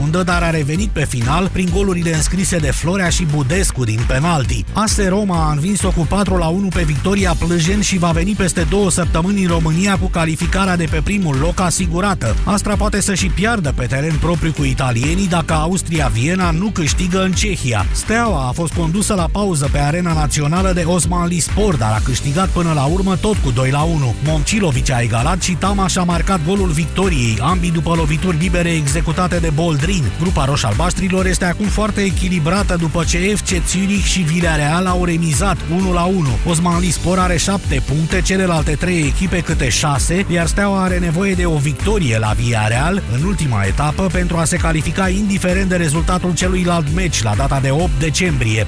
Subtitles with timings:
[0.00, 4.64] secundă, dar a revenit pe final prin golurile înscrise de Florea și Budescu din penalti.
[4.72, 8.66] Ase Roma a învins-o cu 4 la 1 pe Victoria Plăjen și va veni peste
[8.70, 12.36] două săptămâni în România cu calificarea de pe primul loc asigurată.
[12.44, 17.32] Astra poate să și piardă pe teren propriu cu italienii dacă Austria-Viena nu câștigă în
[17.32, 17.86] Cehia.
[17.92, 22.48] Steaua a fost condusă la pauză pe arena națională de Osman Lispor, dar a câștigat
[22.48, 24.14] până la urmă tot cu 2 la 1.
[24.24, 29.50] Momcilovic a egalat și Tamaș a marcat golul victoriei, ambii după lovituri libere executate de
[29.90, 30.12] Boldrin.
[30.20, 35.92] Grupa roș-albaștrilor este acum foarte echilibrată după ce FC Zurich și Villarreal au remizat 1
[35.92, 36.28] la 1.
[36.46, 41.46] Osman Lispor are 7 puncte, celelalte 3 echipe câte 6, iar Steaua are nevoie de
[41.46, 46.94] o victorie la Villarreal în ultima etapă pentru a se califica indiferent de rezultatul celuilalt
[46.94, 48.66] meci la data de 8 decembrie.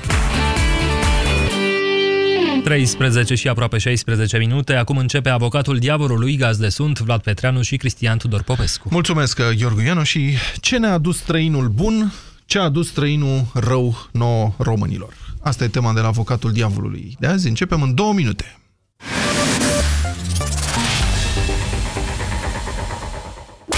[2.64, 4.74] 13 și aproape 16 minute.
[4.74, 8.88] Acum începe avocatul diavolului, gazde sunt Vlad Petreanu și Cristian Tudor Popescu.
[8.90, 12.12] Mulțumesc, Gheorghe Ianu, și ce ne-a adus străinul bun,
[12.46, 15.14] ce a adus străinul rău nouă românilor?
[15.40, 17.16] Asta e tema de la avocatul diavolului.
[17.18, 18.56] De azi începem în două minute.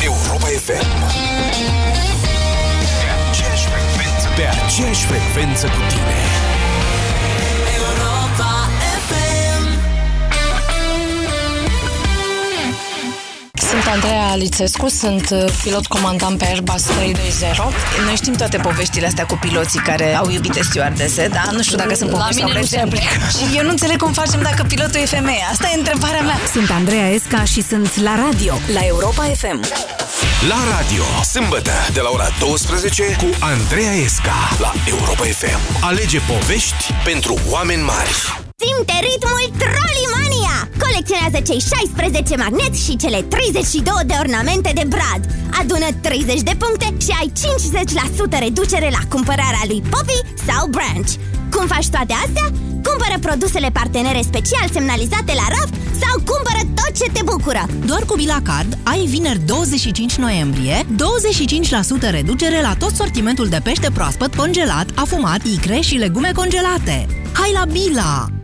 [0.05, 0.87] Europa FM
[4.37, 6.44] Pe aceeași frecvență cu tine
[13.75, 17.57] Sunt Andreea Lițescu, sunt uh, pilot comandant pe Airbus 320.
[18.05, 21.43] Noi știm toate poveștile astea cu piloții care au iubite stewardese, da?
[21.53, 23.01] Nu știu dacă sunt povești sau exemple.
[23.31, 25.47] Și eu nu înțeleg cum facem dacă pilotul e femeie.
[25.51, 26.39] Asta e întrebarea mea.
[26.53, 29.61] Sunt Andreea Esca și sunt la radio, la Europa FM.
[30.49, 35.85] La radio, sâmbătă, de la ora 12 cu Andreea Esca la Europa FM.
[35.85, 38.44] Alege povești pentru oameni mari.
[38.65, 40.57] Simte ritmul Trollimania!
[40.85, 45.23] Colecționează cei 16 magneți și cele 32 de ornamente de brad.
[45.61, 47.29] Adună 30 de puncte și ai
[48.37, 51.11] 50% reducere la cumpărarea lui Poppy sau Branch.
[51.55, 52.47] Cum faci toate astea?
[52.89, 55.71] Cumpără produsele partenere special semnalizate la raf
[56.03, 57.63] sau cumpără tot ce te bucură!
[57.91, 60.77] Doar cu Bila Card ai vineri 25 noiembrie
[62.09, 66.97] 25% reducere la tot sortimentul de pește proaspăt congelat, afumat, icre și legume congelate.
[67.41, 68.44] Hai la Bila!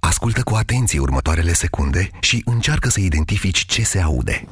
[0.00, 4.44] Ascultă cu atenție următoarele secunde și încearcă să identifici ce se aude.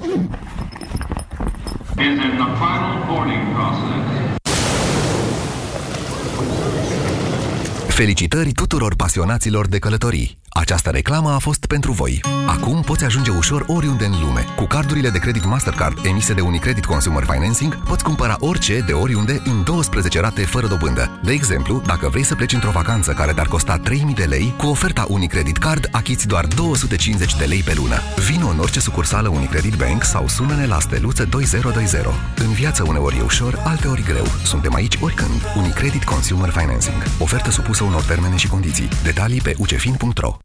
[7.88, 10.38] Felicitări tuturor pasionaților de călătorii!
[10.58, 12.20] Această reclamă a fost pentru voi.
[12.46, 14.44] Acum poți ajunge ușor oriunde în lume.
[14.56, 19.42] Cu cardurile de credit Mastercard emise de Unicredit Consumer Financing, poți cumpăra orice de oriunde
[19.44, 21.20] în 12 rate fără dobândă.
[21.24, 24.66] De exemplu, dacă vrei să pleci într-o vacanță care te-ar costa 3000 de lei, cu
[24.66, 28.00] oferta Unicredit Card achiți doar 250 de lei pe lună.
[28.28, 32.00] Vino în orice sucursală Unicredit Bank sau sună-ne la steluță 2020.
[32.36, 34.26] În viață uneori e ușor, alteori greu.
[34.44, 35.42] Suntem aici oricând.
[35.56, 37.02] Unicredit Consumer Financing.
[37.18, 38.88] Ofertă supusă unor termene și condiții.
[39.02, 40.36] Detalii pe ucefin.ro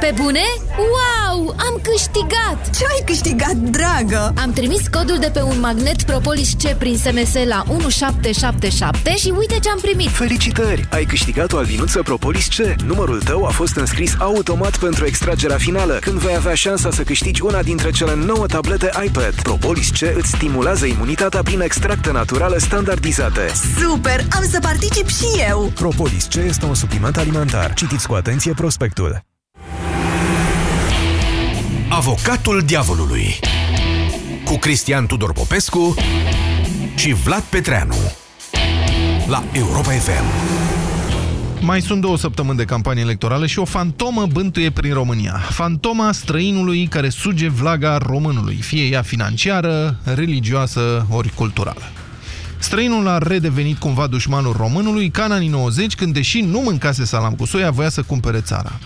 [0.00, 0.40] Pe bune?
[0.76, 1.48] Wow!
[1.48, 2.70] Am câștigat!
[2.78, 4.32] Ce ai câștigat, dragă?
[4.36, 9.58] Am trimis codul de pe un magnet Propolis C prin SMS la 1777 și uite
[9.58, 10.08] ce am primit!
[10.08, 10.88] Felicitări!
[10.90, 12.80] Ai câștigat o albinuță Propolis C.
[12.82, 17.42] Numărul tău a fost înscris automat pentru extragerea finală, când vei avea șansa să câștigi
[17.42, 19.42] una dintre cele 9 tablete iPad.
[19.42, 23.52] Propolis C îți stimulează imunitatea prin extracte naturale standardizate.
[23.78, 24.24] Super!
[24.30, 25.72] Am să particip și eu!
[25.74, 27.74] Propolis C este un supliment alimentar.
[27.74, 29.26] Citiți cu atenție prospectul.
[31.90, 33.38] Avocatul diavolului
[34.44, 35.94] Cu Cristian Tudor Popescu
[36.96, 37.94] și Vlad Petreanu
[39.28, 40.24] La Europa FM
[41.60, 45.40] Mai sunt două săptămâni de campanie electorală și o fantomă bântuie prin România.
[45.50, 51.82] Fantoma străinului care suge vlaga românului, fie ea financiară, religioasă ori culturală.
[52.58, 57.34] Străinul a redevenit cumva dușmanul românului ca în anii 90, când, deși nu mâncase salam
[57.34, 58.78] cu soia, voia să cumpere țara.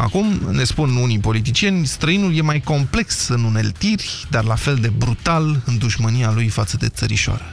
[0.00, 4.88] Acum, ne spun unii politicieni, străinul e mai complex în uneltiri, dar la fel de
[4.88, 7.44] brutal în dușmânia lui față de țărișoară.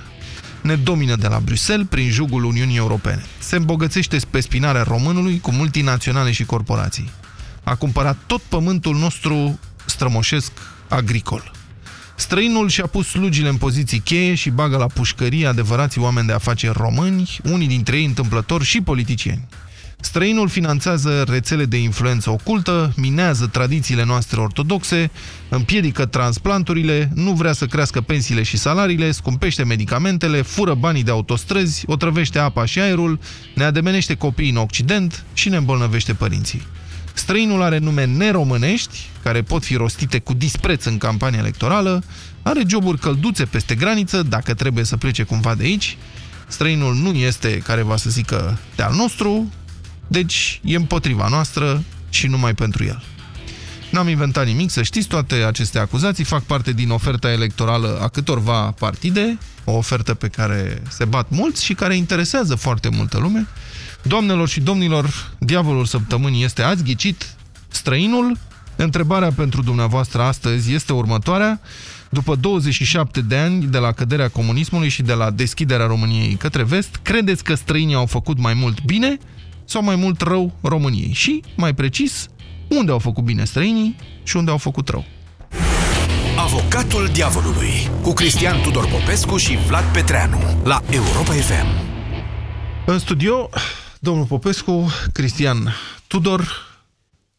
[0.62, 3.26] Ne domină de la Bruxelles prin jugul Uniunii Europene.
[3.40, 7.10] Se îmbogățește pe spinarea românului cu multinaționale și corporații.
[7.64, 10.52] A cumpărat tot pământul nostru strămoșesc
[10.88, 11.52] agricol.
[12.16, 16.78] Străinul și-a pus slugile în poziții cheie și bagă la pușcărie adevărații oameni de afaceri
[16.78, 19.48] români, unii dintre ei întâmplători și politicieni.
[20.00, 25.12] Străinul finanțează rețele de influență ocultă, minează tradițiile noastre ortodoxe,
[25.50, 31.84] împiedică transplanturile, nu vrea să crească pensiile și salariile, scumpește medicamentele, fură banii de autostrăzi,
[31.88, 33.20] otrăvește apa și aerul,
[33.56, 36.62] ne ademenește copiii în Occident și ne îmbolnăvește părinții.
[37.14, 42.04] Străinul are nume neromânești, care pot fi rostite cu dispreț în campania electorală,
[42.42, 45.98] are joburi călduțe peste graniță, dacă trebuie să plece cumva de aici.
[46.48, 49.52] Străinul nu este care va să zică de al nostru,
[50.08, 53.04] deci e împotriva noastră și numai pentru el.
[53.92, 58.72] N-am inventat nimic, să știți, toate aceste acuzații fac parte din oferta electorală a câtorva
[58.72, 63.48] partide, o ofertă pe care se bat mulți și care interesează foarte multă lume.
[64.02, 67.36] Doamnelor și domnilor, diavolul săptămânii este ați ghicit
[67.68, 68.38] străinul?
[68.76, 71.62] Întrebarea pentru dumneavoastră astăzi este următoarea.
[72.10, 77.00] După 27 de ani de la căderea comunismului și de la deschiderea României către vest,
[77.02, 79.18] credeți că străinii au făcut mai mult bine
[79.68, 81.12] sau mai mult rău României?
[81.14, 82.28] Și, mai precis,
[82.68, 85.06] unde au făcut bine străinii și unde au făcut rău?
[86.38, 91.68] Avocatul diavolului cu Cristian Tudor Popescu și Vlad Petreanu la Europa FM.
[92.86, 93.50] În studio,
[94.00, 95.74] domnul Popescu, Cristian
[96.08, 96.48] Tudor,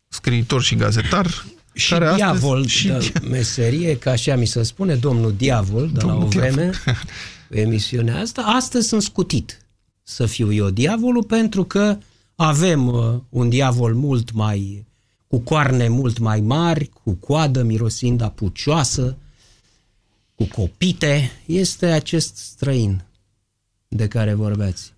[0.08, 4.94] scriitor și gazetar, și care diavol astăzi, și de meserie, ca așa mi se spune,
[4.94, 6.70] domnul diavol, de domnul la o vreme,
[7.50, 8.42] emisiunea asta.
[8.42, 9.58] Astăzi sunt scutit
[10.02, 11.98] să fiu eu diavolul, pentru că
[12.40, 14.86] avem uh, un diavol mult mai,
[15.26, 19.16] cu coarne mult mai mari, cu coadă mirosind a pucioasă,
[20.34, 23.04] cu copite, este acest străin
[23.88, 24.92] de care vorbeați.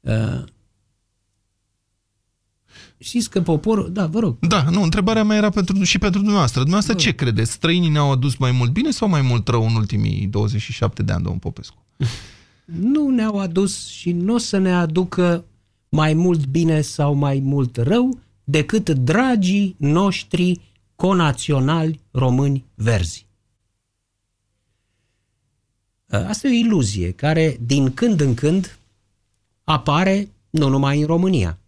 [0.00, 0.44] Uh,
[2.98, 3.92] Știți că poporul...
[3.92, 4.36] Da, vă rog.
[4.46, 6.60] Da, nu, întrebarea mea era pentru, și pentru dumneavoastră.
[6.60, 7.52] Dumneavoastră ce credeți?
[7.52, 11.22] Străinii ne-au adus mai mult bine sau mai mult rău în ultimii 27 de ani,
[11.22, 11.84] domnul Popescu?
[12.64, 15.44] Nu ne-au adus și nu o să ne aducă
[15.90, 20.60] mai mult bine sau mai mult rău decât dragii noștri
[20.96, 23.26] conaționali români verzi.
[26.08, 28.78] Asta e o iluzie care din când în când
[29.64, 31.58] apare nu numai în România.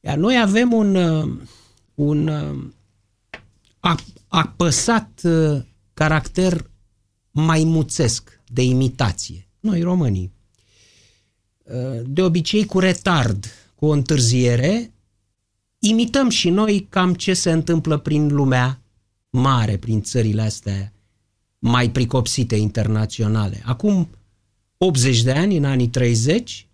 [0.00, 0.96] Iar noi avem un,
[1.94, 2.30] un
[4.28, 5.20] apăsat
[5.94, 6.70] caracter
[7.30, 9.48] maimuțesc de imitație.
[9.60, 10.32] Noi românii
[12.04, 14.92] de obicei cu retard, cu o întârziere,
[15.78, 18.82] imităm și noi cam ce se întâmplă prin lumea
[19.30, 20.92] mare, prin țările astea
[21.58, 23.62] mai pricopsite internaționale.
[23.64, 24.08] Acum
[24.76, 26.68] 80 de ani, în anii 30,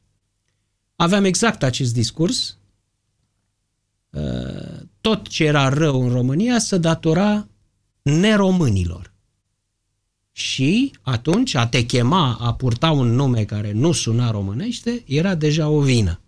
[0.97, 2.59] aveam exact acest discurs.
[5.01, 7.49] Tot ce era rău în România se datora
[8.03, 9.14] neromânilor.
[10.37, 15.69] Și atunci a te chema, a purta un nume care nu suna românește, era deja
[15.69, 16.21] o vină.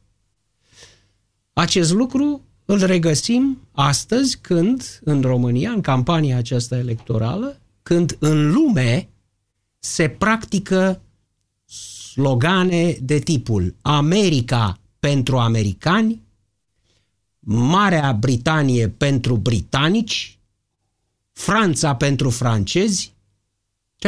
[1.53, 9.08] Acest lucru îl regăsim astăzi când în România, în campania aceasta electorală, când în lume
[9.79, 11.00] se practică
[12.12, 16.23] slogane de tipul America pentru americani,
[17.49, 20.38] Marea Britanie pentru britanici,
[21.32, 23.16] Franța pentru francezi,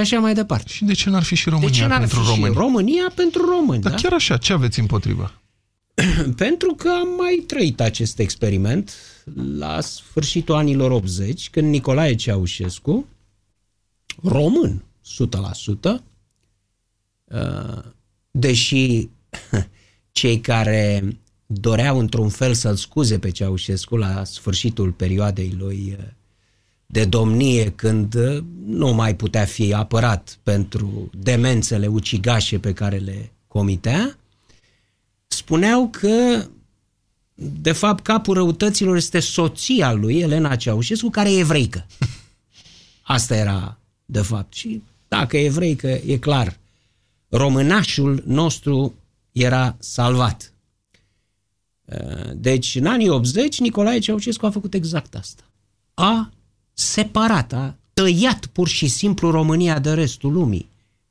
[0.05, 0.73] și așa mai departe.
[0.73, 2.53] Și de ce n-ar fi și România de ce pentru fi români?
[2.53, 3.99] Și România pentru români, Dar da?
[3.99, 5.33] chiar așa, ce aveți împotriva?
[6.37, 8.95] pentru că am mai trăit acest experiment
[9.57, 13.07] la sfârșitul anilor 80, când Nicolae Ceaușescu,
[14.23, 14.85] român,
[15.85, 16.03] 100%,
[17.25, 17.83] uh,
[18.31, 19.09] deși
[20.11, 26.05] cei care doreau într-un fel să-l scuze pe Ceaușescu la sfârșitul perioadei lui uh,
[26.91, 33.33] de domnie când uh, nu mai putea fi apărat pentru demențele ucigașe pe care le
[33.49, 34.19] comitea,
[35.27, 36.47] spuneau că
[37.35, 41.87] de fapt capul răutăților este soția lui, Elena Ceaușescu, care e evreică.
[43.03, 44.55] Asta era de fapt.
[44.55, 46.59] Și dacă e evreică, e clar.
[47.29, 48.95] Românașul nostru
[49.33, 50.53] era salvat.
[51.85, 55.43] Uh, deci, în anii 80, Nicolae Ceaușescu a făcut exact asta.
[55.95, 56.31] A
[56.79, 60.69] separat, a tăiat pur și simplu România de restul lumii.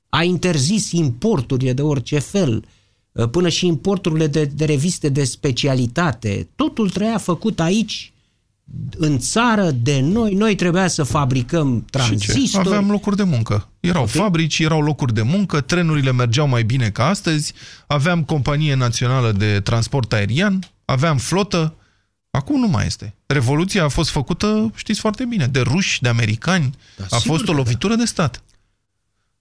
[0.09, 2.65] A interzis importurile de orice fel,
[3.17, 6.47] ă, până și importurile de, de reviste de specialitate.
[6.55, 8.11] Totul trebuia făcut aici,
[8.97, 10.33] în țară, de noi.
[10.33, 12.67] Noi trebuia să fabricăm tranzistori.
[12.67, 13.69] Aveam locuri de muncă.
[13.79, 14.21] Erau okay.
[14.21, 17.53] fabrici, erau locuri de muncă, trenurile mergeau mai bine ca astăzi,
[17.87, 21.75] aveam companie națională de transport aerian, aveam flotă,
[22.37, 23.15] Acum nu mai este.
[23.25, 26.75] Revoluția a fost făcută, știți foarte bine, de ruși, de americani.
[26.97, 27.57] Da, a fost o da.
[27.57, 27.99] lovitură da.
[27.99, 28.43] de stat.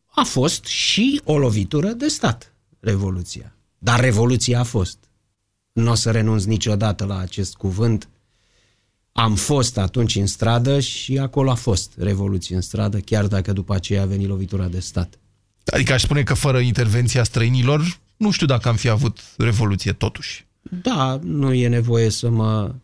[0.07, 3.55] A fost și o lovitură de stat, Revoluția.
[3.79, 4.99] Dar Revoluția a fost.
[5.73, 8.09] Nu o să renunț niciodată la acest cuvânt.
[9.13, 13.75] Am fost atunci în stradă și acolo a fost Revoluție în stradă, chiar dacă după
[13.75, 15.19] aceea a venit lovitura de stat.
[15.67, 20.47] Adică aș spune că fără intervenția străinilor, nu știu dacă am fi avut Revoluție totuși.
[20.83, 22.75] Da, nu e nevoie să mă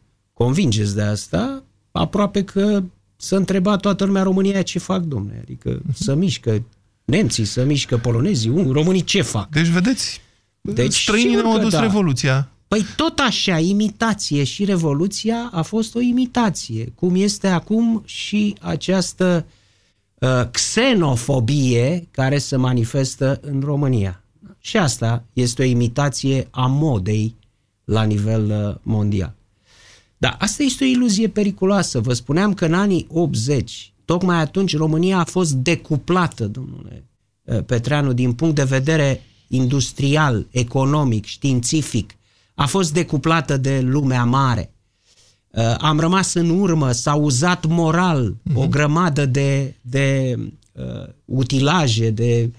[0.43, 2.83] convingeți de asta, aproape că
[3.17, 5.39] să întreba toată lumea România ce fac, domne.
[5.43, 5.95] Adică uh-huh.
[5.95, 6.65] să mișcă
[7.05, 9.49] nemții, să mișcă polonezii, românii ce fac.
[9.49, 10.21] Deci, vedeți,
[10.61, 11.81] deci, străinii ne-au adus da.
[11.81, 12.49] Revoluția.
[12.69, 19.47] Păi tot așa, imitație și Revoluția a fost o imitație, cum este acum și această
[20.15, 24.23] uh, xenofobie care se manifestă în România.
[24.59, 27.37] Și asta este o imitație a modei
[27.85, 29.35] la nivel uh, mondial.
[30.23, 32.01] Dar asta este o iluzie periculoasă.
[32.01, 37.05] Vă spuneam că în anii 80, tocmai atunci România a fost decuplată, domnule
[37.43, 42.15] uh, Petreanu, din punct de vedere industrial, economic, științific,
[42.55, 44.75] a fost decuplată de lumea mare.
[45.51, 48.55] Uh, am rămas în urmă, s-a uzat moral uh-huh.
[48.55, 50.37] o grămadă de, de
[50.73, 52.51] uh, utilaje, de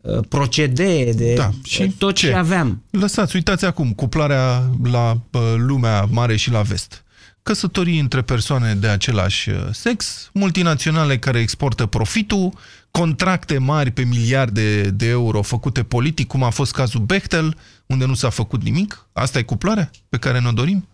[0.00, 1.50] uh, procedee, de da.
[1.64, 2.26] și tot ce?
[2.26, 2.82] ce aveam.
[2.90, 7.00] Lăsați, uitați acum, cuplarea la uh, lumea mare și la vest
[7.46, 12.52] căsătorii între persoane de același uh, sex, multinaționale care exportă profitul,
[12.90, 18.14] contracte mari pe miliarde de euro făcute politic, cum a fost cazul Bechtel, unde nu
[18.14, 19.08] s-a făcut nimic?
[19.12, 20.88] Asta e cuplarea pe care ne-o dorim?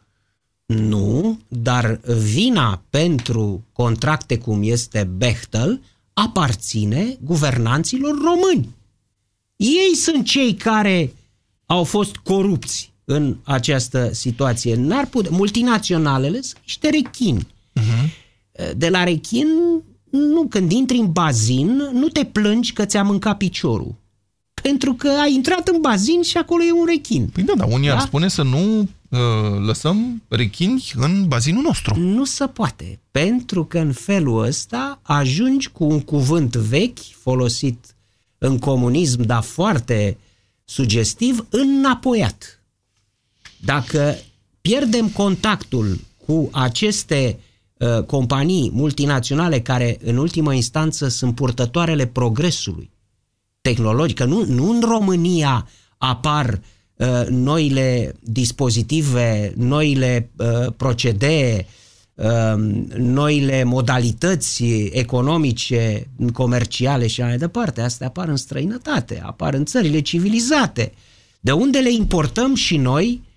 [0.67, 2.01] Nu, dar
[2.33, 5.83] vina pentru contracte cum este Bechtel
[6.13, 8.69] aparține guvernanților români.
[9.57, 11.13] Ei sunt cei care
[11.67, 14.75] au fost corupți în această situație.
[14.75, 17.47] N-ar putea, multinaționalele sunt niște rechini.
[17.81, 18.09] Uh-huh.
[18.77, 19.47] De la rechin,
[20.11, 23.95] nu, când intri în bazin, nu te plângi că ți-a mâncat piciorul.
[24.63, 27.27] Pentru că ai intrat în bazin și acolo e un rechin.
[27.27, 27.95] Păi da, dar unii da?
[27.95, 29.19] ar spune să nu uh,
[29.67, 31.99] lăsăm rechini în bazinul nostru.
[31.99, 37.97] Nu se poate, pentru că în felul ăsta ajungi cu un cuvânt vechi folosit
[38.39, 40.19] în comunism, dar foarte
[40.65, 42.62] sugestiv, înapoiat.
[43.65, 44.17] Dacă
[44.61, 47.39] pierdem contactul cu aceste
[47.77, 52.91] uh, companii multinaționale care în ultimă instanță sunt purtătoarele progresului
[53.61, 56.61] tehnologic, că nu, nu în România apar
[56.97, 61.67] uh, noile dispozitive, noile uh, procedee,
[62.15, 62.55] uh,
[62.97, 67.81] noile modalități economice, comerciale și mai departe.
[67.81, 70.93] Astea apar în străinătate, apar în țările civilizate.
[71.41, 73.31] De unde le importăm și noi uh,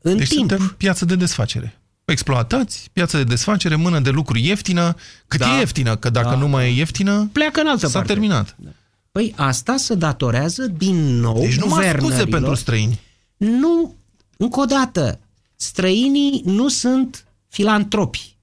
[0.00, 0.48] în deci timp.
[0.48, 1.76] suntem piață de desfacere.
[2.04, 4.96] Exploatați, piață de desfacere, mână de lucru ieftină.
[5.26, 5.56] Cât da.
[5.56, 5.96] e ieftină?
[5.96, 6.36] Că dacă da.
[6.36, 8.12] nu mai e ieftină, pleacă în altă s-a parte.
[8.12, 8.56] terminat.
[8.58, 8.70] Da.
[9.12, 13.00] Păi asta se datorează din nou Deci nu scuze pentru străini.
[13.36, 13.94] Nu,
[14.36, 15.18] încă o dată,
[15.56, 18.36] străinii nu sunt filantropi.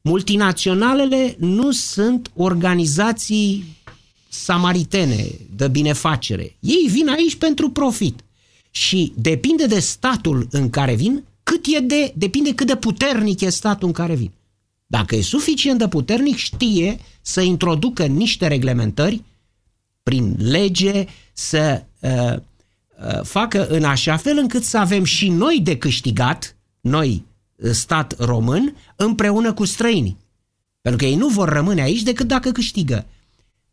[0.00, 3.76] Multinaționalele nu sunt organizații
[4.28, 6.56] samaritene de binefacere.
[6.60, 8.23] Ei vin aici pentru profit.
[8.76, 13.48] Și depinde de statul în care vin, cât e de, depinde cât de puternic e
[13.48, 14.30] statul în care vin.
[14.86, 19.22] Dacă e suficient de puternic, știe să introducă niște reglementări
[20.02, 25.78] prin lege, să uh, uh, facă în așa fel încât să avem și noi de
[25.78, 27.24] câștigat, noi,
[27.56, 30.16] uh, stat român, împreună cu străinii.
[30.80, 33.06] Pentru că ei nu vor rămâne aici decât dacă câștigă.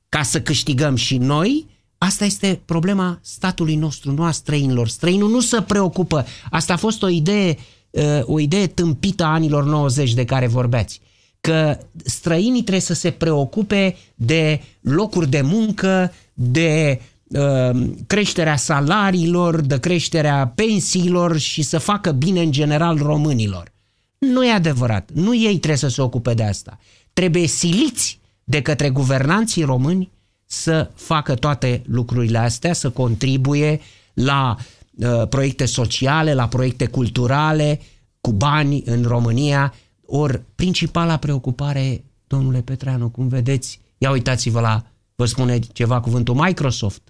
[0.09, 1.65] Ca să câștigăm și noi,
[2.03, 4.87] Asta este problema statului nostru, nu a străinilor.
[4.87, 6.25] Străinul nu se preocupă.
[6.49, 7.57] Asta a fost o idee,
[7.89, 11.01] uh, o idee tâmpită a anilor 90 de care vorbeați.
[11.41, 19.79] Că străinii trebuie să se preocupe de locuri de muncă, de uh, creșterea salariilor, de
[19.79, 23.71] creșterea pensiilor și să facă bine în general românilor.
[24.17, 25.09] Nu e adevărat.
[25.13, 26.79] Nu ei trebuie să se ocupe de asta.
[27.13, 30.11] Trebuie siliți de către guvernanții români
[30.51, 33.81] să facă toate lucrurile astea, să contribuie
[34.13, 34.55] la
[34.95, 37.79] uh, proiecte sociale, la proiecte culturale,
[38.21, 39.73] cu bani în România.
[40.05, 44.83] Ori, principala preocupare, domnule Petreanu, cum vedeți, ia uitați-vă la,
[45.15, 47.01] vă spune ceva cuvântul Microsoft.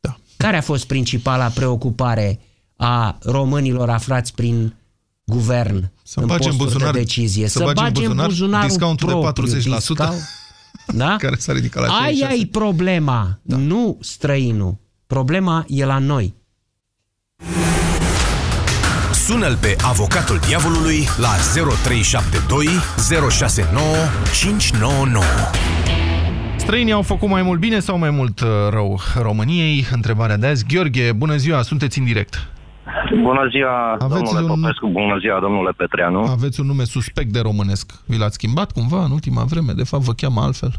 [0.00, 0.16] Da.
[0.36, 2.40] Care a fost principala preocupare
[2.76, 4.74] a românilor aflați prin
[5.24, 7.48] guvern să în postul buzunar, de decizie?
[7.48, 9.62] Să, să bage în buzunar, buzunarul discountul propriu, de 40%.
[9.62, 10.43] Discount,
[10.86, 11.16] da?
[11.16, 13.56] care s-a ridicat la Aia e problema, da.
[13.56, 14.76] nu străinul.
[15.06, 16.34] Problema e la noi.
[19.12, 21.28] Sună-l pe avocatul diavolului la
[21.78, 22.66] 0372
[23.30, 23.84] 069
[24.32, 25.24] 599.
[26.56, 29.86] Străinii au făcut mai mult bine sau mai mult uh, rău României?
[29.92, 30.64] Întrebarea de azi.
[30.66, 32.48] Gheorghe, bună ziua, sunteți în direct.
[33.22, 36.18] Bună ziua, Aveți domnule un- Popescu, bună ziua, domnule Petreanu.
[36.20, 37.92] Aveți un nume suspect de românesc.
[38.06, 39.72] Vi l-ați schimbat cumva în ultima vreme?
[39.72, 40.70] De fapt, vă cheamă altfel.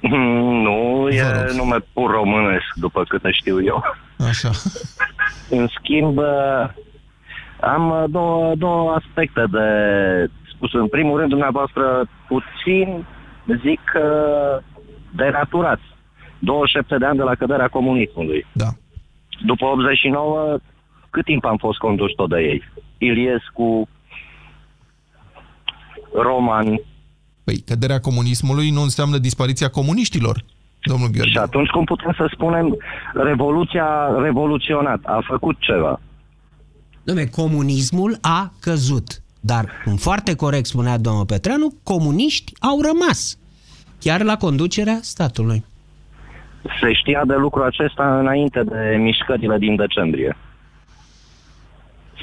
[0.00, 1.56] Nu, e Vă rog.
[1.56, 3.84] nume pur românesc, după câte știu eu.
[4.28, 4.50] Așa.
[5.56, 6.68] În schimb, uh,
[7.60, 9.66] am uh, două, două aspecte de
[10.54, 10.72] spus.
[10.72, 13.06] În primul rând, dumneavoastră, puțin,
[13.62, 14.62] zic, uh,
[15.16, 15.82] denaturați.
[16.38, 18.46] 27 de ani de la căderea comunismului.
[18.52, 18.66] Da.
[19.46, 20.56] După 89,
[21.14, 22.62] cât timp am fost conduși tot de ei?
[22.98, 23.88] Iliescu,
[26.12, 26.80] Roman,
[27.44, 30.44] Păi, căderea comunismului nu înseamnă dispariția comuniștilor,
[30.82, 31.30] domnul Gheorghe.
[31.30, 32.76] Și atunci cum putem să spunem
[33.14, 36.00] Revoluția a revoluționat, a făcut ceva.
[37.10, 39.22] Dom'le, comunismul a căzut.
[39.40, 43.38] Dar, cum foarte corect spunea domnul Petreanu, comuniști au rămas.
[44.00, 45.64] Chiar la conducerea statului.
[46.80, 50.36] Se știa de lucrul acesta înainte de mișcările din decembrie.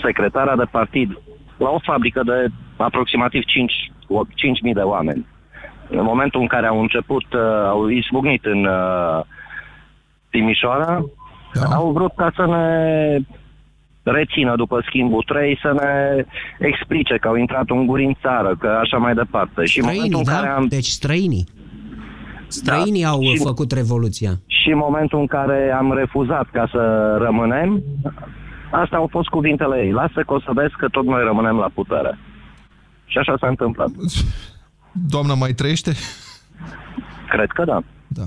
[0.03, 1.09] Secretara de partid
[1.57, 5.25] la o fabrică de aproximativ 5 o- 5.000 de oameni.
[5.89, 9.21] În momentul în care au început, uh, au izbucnit în uh,
[10.29, 11.05] Timișoara,
[11.53, 11.75] da.
[11.75, 12.65] au vrut ca să ne
[14.03, 16.23] rețină după schimbul 3, să ne
[16.67, 19.65] explice că au intrat unguri în țară, că așa mai departe.
[19.65, 20.55] Și în momentul Străinii, în care da?
[20.55, 20.65] am...
[20.67, 21.45] Deci străinii.
[22.47, 23.09] Străinii Da.
[23.09, 24.31] au Și- făcut revoluția.
[24.47, 27.83] Și în momentul în care am refuzat ca să rămânem,
[28.71, 29.91] astea au fost cuvintele ei.
[29.91, 32.17] Lasă că o să vezi că tot noi rămânem la putere.
[33.05, 33.89] Și așa s-a întâmplat.
[34.91, 35.91] Doamna mai trăiește?
[37.29, 37.81] Cred că da.
[38.07, 38.23] Da.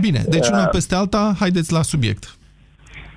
[0.00, 2.34] Bine, deci una peste alta, haideți la subiect.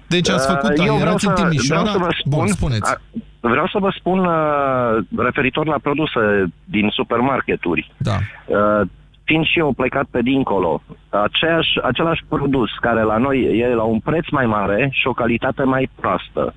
[0.08, 1.82] Deci ați făcut, Uh, Eu vreau erați să, în Timișoara?
[1.82, 2.91] vreau să vă spun, Bun, spuneți.
[2.93, 3.01] a-
[3.39, 6.20] Vreau să vă spun uh, referitor la produse
[6.65, 7.91] din supermarketuri.
[7.98, 8.15] Da.
[8.46, 8.88] Uh,
[9.24, 10.82] fiind și eu plecat pe dincolo,
[11.22, 15.63] aceeași, același produs care la noi e la un preț mai mare și o calitate
[15.63, 16.53] mai proastă.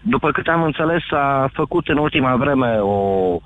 [0.00, 3.38] După câte am înțeles, s-a făcut în ultima vreme o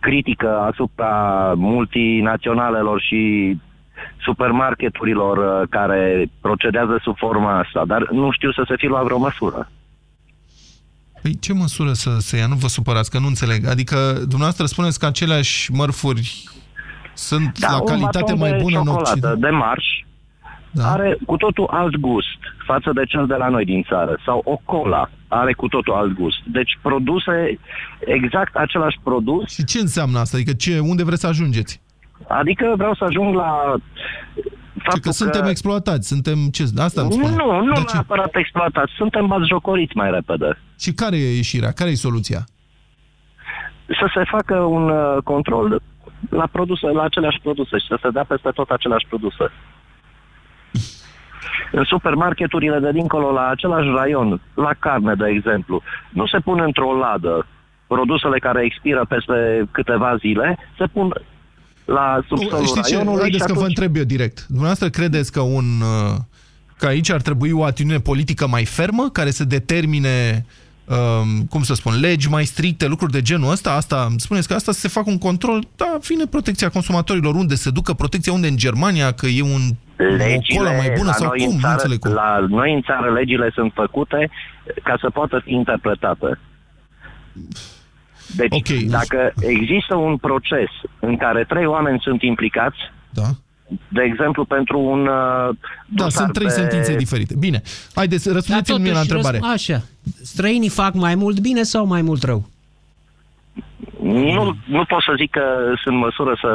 [0.00, 1.14] critică asupra
[1.56, 3.56] multinaționalelor și
[4.22, 9.18] supermarketurilor uh, care procedează sub forma asta, dar nu știu să se fi luat vreo
[9.18, 9.70] măsură.
[11.22, 12.46] Păi ce măsură să se ia?
[12.46, 13.66] Nu vă supărați, că nu înțeleg.
[13.66, 16.44] Adică dumneavoastră spuneți că aceleași mărfuri
[17.28, 19.40] sunt la Da, un calitate baton mai de bună în ciocolată Occident.
[19.40, 19.84] de marș
[20.70, 20.90] da.
[20.92, 24.18] are cu totul alt gust față de cel de la noi din țară.
[24.24, 26.38] Sau o cola are cu totul alt gust.
[26.44, 27.58] Deci produse,
[27.98, 29.50] exact același produs.
[29.52, 30.36] Și ce înseamnă asta?
[30.36, 31.80] Adică ce, unde vreți să ajungeți?
[32.28, 33.74] Adică vreau să ajung la
[34.82, 36.64] faptul că suntem exploatați, suntem ce?
[36.76, 37.34] Asta îmi Nu, spune.
[37.36, 37.92] nu, nu Dar ce?
[37.92, 38.92] neapărat exploatați.
[38.96, 40.58] Suntem batjocoriți mai repede.
[40.78, 41.70] Și care e ieșirea?
[41.72, 42.44] Care e soluția?
[43.86, 45.82] Să se facă un uh, control
[46.28, 49.50] la produse, la aceleași produse și să se dea peste tot aceleași produse.
[51.72, 56.98] În supermarketurile de dincolo, la același raion, la carne, de exemplu, nu se pun într-o
[56.98, 57.46] ladă
[57.86, 61.14] produsele care expiră peste câteva zile, se pun
[61.84, 62.94] la subsolul Știți ce?
[62.94, 63.76] raionului Haideți și că vă atunci...
[63.76, 64.44] întreb eu direct.
[64.46, 66.16] Dumneavoastră credeți că un uh,
[66.80, 70.46] că aici ar trebui o atitudine politică mai fermă care să determine
[70.84, 74.72] um, cum să spun, legi mai stricte, lucruri de genul ăsta, asta, spuneți că asta
[74.72, 78.56] să se facă un control, da, vine protecția consumatorilor, unde se ducă protecția, unde în
[78.56, 79.60] Germania, că e un
[80.00, 82.12] o cola mai bună la sau noi cum, în nu țară, înțeleg cum.
[82.12, 84.30] La noi în țară legile sunt făcute
[84.82, 86.38] ca să poată fi interpretate.
[88.36, 88.86] Deci, okay.
[88.88, 92.78] dacă există un proces în care trei oameni sunt implicați,
[93.10, 93.28] da.
[93.88, 95.56] De exemplu, pentru un uh,
[95.86, 96.52] Da, dosar sunt trei pe...
[96.52, 97.34] sentințe diferite.
[97.38, 97.62] Bine,
[97.94, 99.38] haideți, răspundeți-mi mie la totuși, întrebare.
[99.38, 99.82] răsp- Așa.
[100.22, 102.48] Străinii fac mai mult bine sau mai mult rău?
[104.02, 105.40] Nu, nu pot să zic că
[105.82, 106.48] sunt în măsură să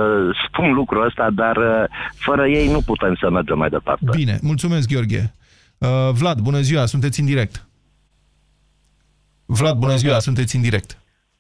[0.48, 1.84] spun lucrul ăsta, dar uh,
[2.16, 4.06] fără ei nu putem să mergem mai departe.
[4.16, 5.34] Bine, mulțumesc, Gheorghe.
[5.78, 7.66] Uh, Vlad, bună ziua, sunteți în direct.
[9.46, 10.98] Vlad, bună ziua, sunteți în direct.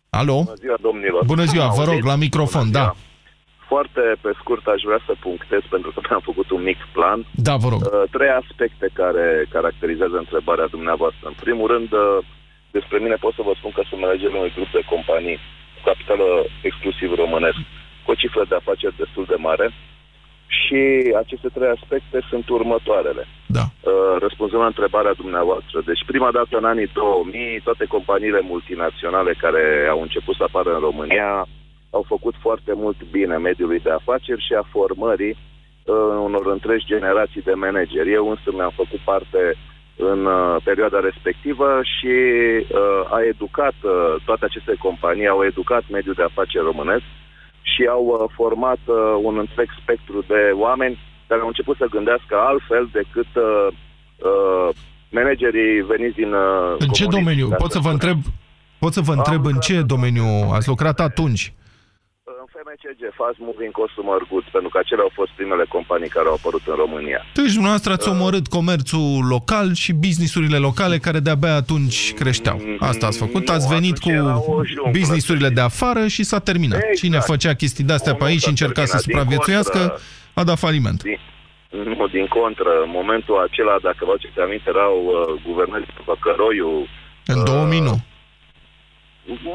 [0.10, 0.44] Alo?
[0.44, 1.24] Bună ziua, domnilor.
[1.26, 2.08] Bună ziua, vă rog, Auziți?
[2.08, 2.96] la microfon, Bună da.
[3.66, 3.74] Ziua.
[3.74, 7.20] Foarte pe scurt aș vrea să punctez, pentru că mi-am făcut un mic plan.
[7.48, 7.82] Da, vă rog.
[7.82, 11.26] Uh, trei aspecte care caracterizează întrebarea dumneavoastră.
[11.28, 12.18] În primul rând, uh,
[12.78, 15.40] despre mine pot să vă spun că sunt managerul unui grup de companii
[15.76, 16.28] cu capitală
[16.70, 17.60] exclusiv românesc,
[18.04, 19.68] cu o cifră de afaceri destul de mare.
[20.60, 20.82] Și
[21.24, 23.24] aceste trei aspecte sunt următoarele.
[23.58, 23.66] Da.
[23.70, 25.78] Uh, răspunzând la întrebarea dumneavoastră.
[25.86, 30.80] Deci prima dată în anii 2000, toate companiile multinaționale care au început să apară în
[30.80, 31.48] România
[31.98, 37.48] au făcut foarte mult bine mediului de afaceri și a formării uh, unor întregi generații
[37.50, 38.14] de manageri.
[38.20, 39.42] Eu însă mi-am făcut parte
[40.12, 42.16] în uh, perioada respectivă și
[42.58, 47.08] uh, a educat, uh, toate aceste companii au educat mediul de afaceri românesc
[47.72, 50.96] și au uh, format uh, un întreg spectru de oameni
[51.28, 53.68] care au început să gândească altfel decât uh,
[54.30, 54.70] uh,
[55.10, 56.32] managerii veniți din...
[56.34, 57.48] Uh, în ce domeniu?
[57.58, 58.18] Pot să vă întreb,
[58.80, 60.28] pot să vă întreb în ce domeniu
[60.58, 61.54] ați lucrat atunci?
[62.66, 66.62] FMCG, Fast Moving Consumer Goods, pentru că acelea au fost primele companii care au apărut
[66.72, 67.20] în România.
[67.34, 72.58] Deci dumneavoastră ați omorât comerțul local și businessurile locale care de-abia atunci creșteau.
[72.80, 74.12] Asta ați făcut, ați venit cu
[74.92, 76.80] businessurile de afară și s-a terminat.
[76.80, 76.98] Exact.
[77.02, 80.00] Cine făcea chestii de-astea pe aici și încerca să supraviețuiască,
[80.34, 81.04] a dat faliment.
[81.04, 81.20] Din,
[81.70, 86.88] nu, din contră, în momentul acela, dacă vă aduceți aminte, erau uh, guvernări după Căroiu.
[87.26, 87.96] În 2000 nu.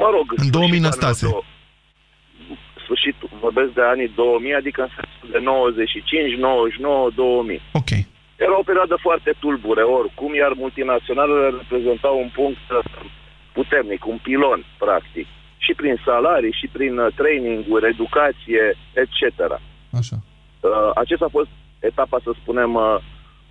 [0.02, 1.26] Mă rog, În 2000 sfârșitul Năstase.
[2.90, 7.60] Anilor dou- Sfârșit, vorbesc de anii 2000, adică în sensul de 95, 99, 2000.
[7.72, 7.90] Ok.
[8.36, 13.10] Era o perioadă foarte tulbure, oricum, iar multinaționalele reprezentau un punct uh,
[13.52, 15.26] puternic, un pilon, practic.
[15.58, 19.40] Și prin salarii, și prin uh, training-uri, educație, etc.
[19.92, 20.16] Așa.
[20.60, 21.48] Uh, acesta a fost
[21.78, 22.96] etapa, să spunem, uh,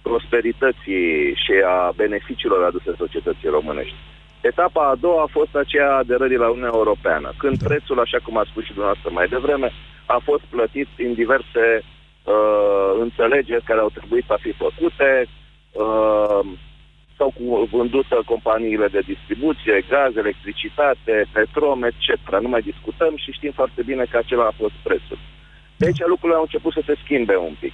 [0.02, 3.96] prosperității și a beneficiilor aduse societății românești.
[4.42, 7.68] Etapa a doua a fost aceea a aderării la Uniunea Europeană, când da.
[7.68, 9.72] prețul, așa cum a spus și dumneavoastră mai devreme,
[10.06, 15.28] a fost plătit în diverse uh, înțelegeri care au trebuit a fi făcute,
[15.72, 16.40] uh,
[17.18, 22.40] s-au cu- vândut uh, companiile de distribuție, gaz, electricitate, petrom, etc.
[22.42, 25.20] Nu mai discutăm și știm foarte bine că acela a fost prețul.
[25.76, 27.74] De aici lucrurile au început să se schimbe un pic.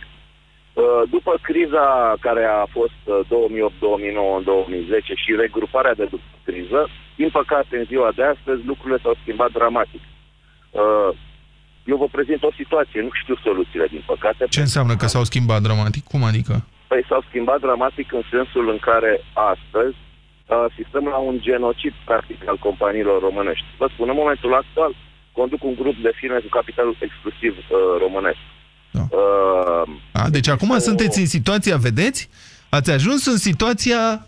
[0.75, 1.87] Uh, După criza
[2.19, 6.81] care a fost uh, 2008, 2009, 2010 și regruparea de după criză,
[7.15, 10.01] din păcate, în ziua de astăzi, lucrurile s-au schimbat dramatic.
[10.71, 11.11] Uh,
[11.91, 14.45] Eu vă prezint o situație, nu știu soluțiile, din păcate.
[14.49, 16.03] Ce înseamnă că s-au schimbat dramatic?
[16.03, 16.53] Cum adică?
[16.87, 19.11] Păi s-au schimbat dramatic în sensul în care
[19.53, 23.65] astăzi uh, asistăm la un genocid practic al companiilor românești.
[23.77, 24.93] Vă spun, în momentul actual
[25.31, 28.43] conduc un grup de firme cu capital exclusiv uh, românesc.
[28.95, 29.01] Da.
[29.01, 32.29] Uh, A, deci acum sunteți în situația, vedeți?
[32.69, 34.25] Ați ajuns în situația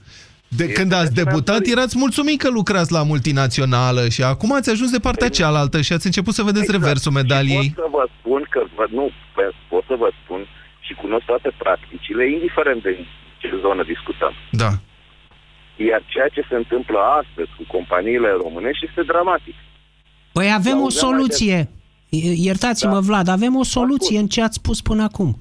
[0.47, 4.99] de când ați debutat, erați mulțumit că lucrați la multinațională și acum ați ajuns de
[5.07, 7.63] partea cealaltă și ați început să vedeți reversul medaliei.
[7.63, 10.41] Și pot să vă spun că, vă- nu, pe- pot să vă spun
[10.85, 12.91] și cunosc toate practicile, indiferent de
[13.37, 14.33] ce zonă discutăm.
[14.63, 14.71] Da.
[15.89, 19.55] Iar ceea ce se întâmplă astăzi cu companiile românești este dramatic.
[20.37, 21.21] Păi avem o Auzeam mai
[22.09, 22.43] soluție.
[22.45, 25.37] Iertați-mă, Vlad, avem o soluție în ce ați spus până acum.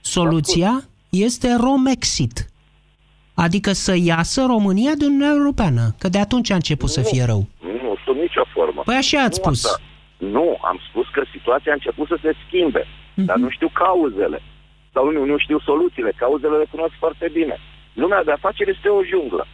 [0.00, 2.50] Soluția este Romexit.
[3.34, 7.46] Adică să iasă România din Uniunea Europeană, că de atunci a început să fie rău.
[7.82, 8.82] Nu, sub nicio formă.
[8.84, 9.64] Păi așa ați Nu spus.
[9.64, 9.82] asta.
[10.18, 12.82] Nu, am spus că situația a început să se schimbe,
[13.14, 14.42] dar nu știu cauzele.
[14.92, 16.12] Sau nu, nu știu soluțiile.
[16.22, 17.56] Cauzele le cunosc foarte bine.
[17.92, 19.46] Lumea de afaceri este o junglă.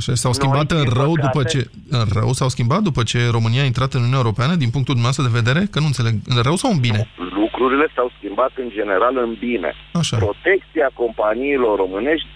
[0.00, 1.60] Așa, s-au schimbat în rău după ce...
[1.98, 5.24] În rău s-au schimbat după ce România a intrat în Uniunea Europeană, din punctul dumneavoastră
[5.28, 5.62] de vedere?
[5.72, 6.14] Că nu înțeleg.
[6.34, 7.00] În rău sau în bine?
[7.40, 9.70] Lucrurile s-au schimbat în general în bine.
[10.00, 10.16] Așa.
[10.16, 12.28] Protecția companiilor românești,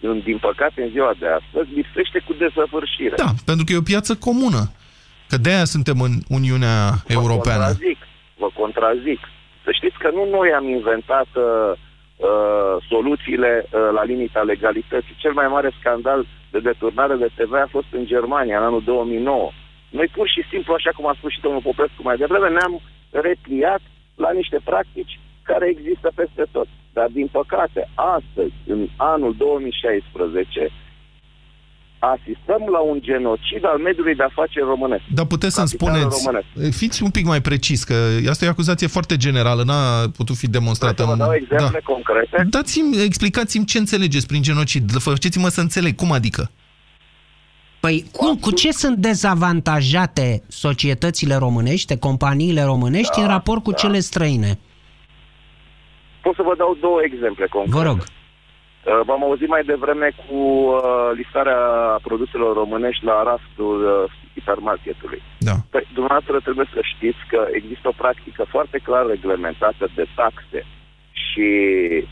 [0.00, 3.14] în- din păcate, în ziua de astăzi, lipsește cu desăvârșire.
[3.24, 4.62] Da, pentru că e o piață comună.
[5.30, 6.78] Că de-aia suntem în Uniunea
[7.18, 7.64] Europeană.
[7.66, 7.98] contrazic,
[8.42, 9.20] vă contrazic.
[9.64, 11.44] Să știți că nu noi am inventat uh,
[12.28, 15.14] uh, soluțiile uh, la limita legalității.
[15.24, 19.50] Cel mai mare scandal de deturnare de TVA a fost în Germania, în anul 2009.
[19.90, 22.80] Noi pur și simplu, așa cum a spus și domnul Popescu mai devreme, ne-am
[23.10, 23.80] repliat
[24.14, 26.68] la niște practici care există peste tot.
[26.92, 30.70] Dar, din păcate, astăzi, în anul 2016,
[31.98, 35.02] asistăm la un genocid al mediului de afaceri românesc.
[35.14, 36.76] Dar puteți să-mi Capitalul spuneți, românesc.
[36.76, 37.94] fiți un pic mai precis, că
[38.28, 41.02] asta e o acuzație foarte generală, n-a putut fi demonstrată.
[41.02, 42.46] Să vă în- dau exemple concrete.
[42.50, 44.90] Dați-mi, explicați-mi ce înțelegeți prin genocid.
[44.98, 45.94] Faceți-mă să înțeleg.
[45.94, 46.50] Cum adică?
[47.80, 53.98] Păi cum, cu ce sunt dezavantajate societățile românești, companiile românești Da, în raport cu cele
[54.00, 54.58] străine?
[56.22, 57.76] Pot să vă dau două exemple concrete.
[57.78, 58.04] Vă rog.
[58.84, 61.60] Uh, V-am auzit mai devreme cu uh, listarea
[62.02, 65.22] produselor românești la raftul uh, hipermarketului.
[65.38, 65.54] Da.
[65.70, 70.60] Păi, dumneavoastră trebuie să știți că există o practică foarte clar reglementată de taxe
[71.26, 71.48] și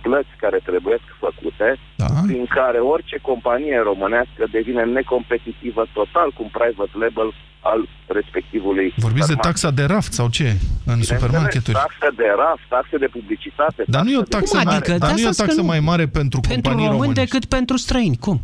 [0.02, 2.06] plăți care trebuie făcute, da.
[2.26, 7.28] prin care orice companie românească devine necompetitivă total cu un private label
[7.72, 7.80] al
[8.18, 9.46] respectivului Vorbiți de supermarket.
[9.48, 10.48] taxa de raft sau ce?
[10.92, 11.76] În supermarketuri?
[11.84, 13.80] Taxe de raft, taxe de publicitate.
[13.94, 14.98] Dar nu e o taxă, Cum mare, adică?
[15.04, 17.00] dar nu e o De asta taxă că nu- mai mare pentru, Pentru companii români
[17.02, 17.20] românești.
[17.24, 18.16] decât pentru străini.
[18.26, 18.36] Cum?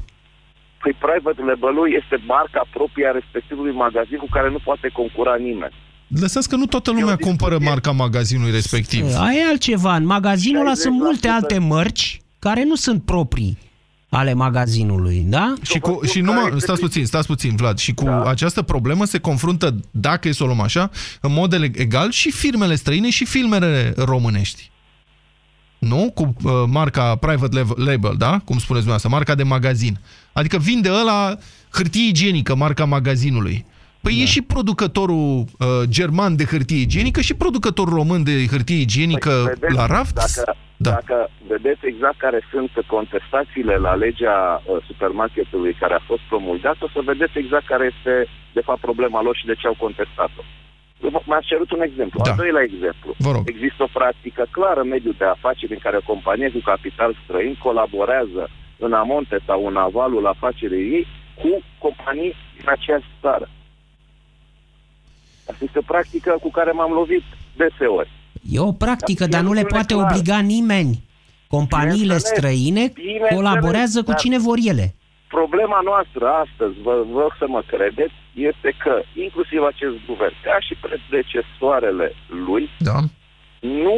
[0.82, 5.74] Păi private label-ul este marca proprie a respectivului magazin cu care nu poate concura nimeni.
[6.20, 9.04] Lăsați că nu toată lumea cumpără marca magazinului respectiv.
[9.26, 9.94] Aia e altceva.
[9.96, 13.58] În magazinul ăla sunt multe alte mărci care nu sunt proprii.
[14.14, 15.54] Ale magazinului, da?
[15.62, 18.22] Și, cu, și numai, stați puțin, stați puțin, Vlad, și cu da.
[18.22, 22.74] această problemă se confruntă, dacă e să o luăm așa, în mod egal și firmele
[22.74, 24.70] străine și filmele românești.
[25.78, 26.10] Nu?
[26.14, 28.30] Cu uh, marca private label, da?
[28.30, 29.98] Cum spuneți dumneavoastră, marca de magazin.
[30.32, 31.38] Adică vinde ăla
[31.70, 33.66] hârtie igienică, marca magazinului.
[34.00, 34.20] Păi da.
[34.22, 39.54] e și producătorul uh, german de hârtie igienică și producătorul român de hârtie igienică păi,
[39.58, 40.14] vedeți, la raft?
[40.14, 40.90] Dacă, da.
[40.90, 46.92] dacă vedeți exact care sunt contestațiile la legea uh, supermarketului care a fost promulgată, o
[46.92, 48.14] să vedeți exact care este,
[48.52, 50.42] de fapt, problema lor și de ce au contestat-o.
[51.26, 52.20] M-ați cerut un exemplu.
[52.24, 52.30] Da.
[52.30, 53.14] Al doilea exemplu.
[53.44, 57.54] Există o practică clară în mediul de afaceri în care o companie cu capital străin
[57.62, 63.48] colaborează în amonte sau în avalul afacerii ei cu companii din aceeași țară.
[65.50, 67.22] Asta este o practică cu care m-am lovit
[67.56, 68.10] deseori.
[68.50, 70.10] E o practică, dar, dar nu le poate clar.
[70.10, 71.02] obliga nimeni.
[71.46, 72.92] Companiile străine
[73.34, 74.94] colaborează cu cine vor ele.
[75.28, 78.14] Problema noastră astăzi, vă rog să mă credeți,
[78.50, 78.94] este că
[79.26, 82.06] inclusiv acest guvern, ca și predecesoarele
[82.46, 82.98] lui, da.
[83.60, 83.96] nu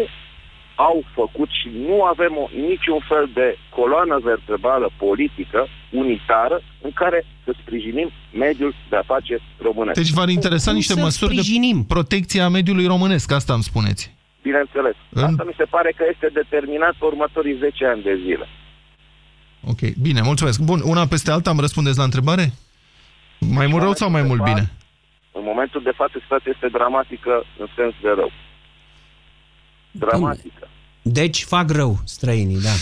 [0.74, 7.26] au făcut și nu avem o, niciun fel de coloană vertebrală politică unitară în care
[7.44, 9.96] să sprijinim mediul de afaceri românesc.
[10.00, 11.78] Deci v-ar interesa Cum niște măsuri sprijinim?
[11.78, 14.14] de protecție a mediului românesc, asta îmi spuneți.
[14.46, 14.96] Bineînțeles.
[15.18, 15.22] În...
[15.22, 18.46] Asta mi se pare că este determinat pe următorii 10 ani de zile.
[19.72, 20.58] Ok, bine, mulțumesc.
[20.60, 22.44] Bun, una peste alta îmi răspundeți la întrebare?
[23.58, 24.64] Mai mult rău sau mai mult bine?
[25.38, 28.30] În momentul de față situația este dramatică în sens de rău.
[29.90, 30.68] Dramatică.
[31.02, 32.74] Deci fac rău străinii, da.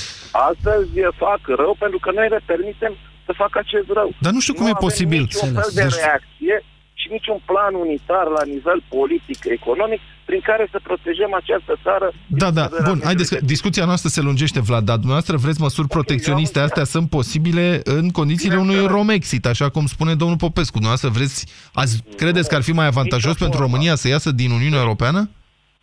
[0.51, 2.93] Astăzi fac rău pentru că noi le permitem
[3.27, 4.15] să facă acest rău.
[4.21, 5.21] Dar nu știu cum nu e posibil.
[5.21, 5.95] Nu fel de deci...
[5.95, 6.65] reacție
[7.03, 12.13] și niciun plan unitar la nivel politic, economic, prin care să protejăm această țară.
[12.27, 16.59] Da, da, bun, haideți că discuția noastră se lungește, Vlad, dar dumneavoastră vreți măsuri protecționiste,
[16.61, 20.79] astea sunt posibile în condițiile unui Romexit, așa cum spune domnul Popescu.
[20.79, 21.39] Dumneavoastră vreți,
[21.83, 25.21] azi, credeți că ar fi mai avantajos pentru România să iasă din Uniunea Europeană?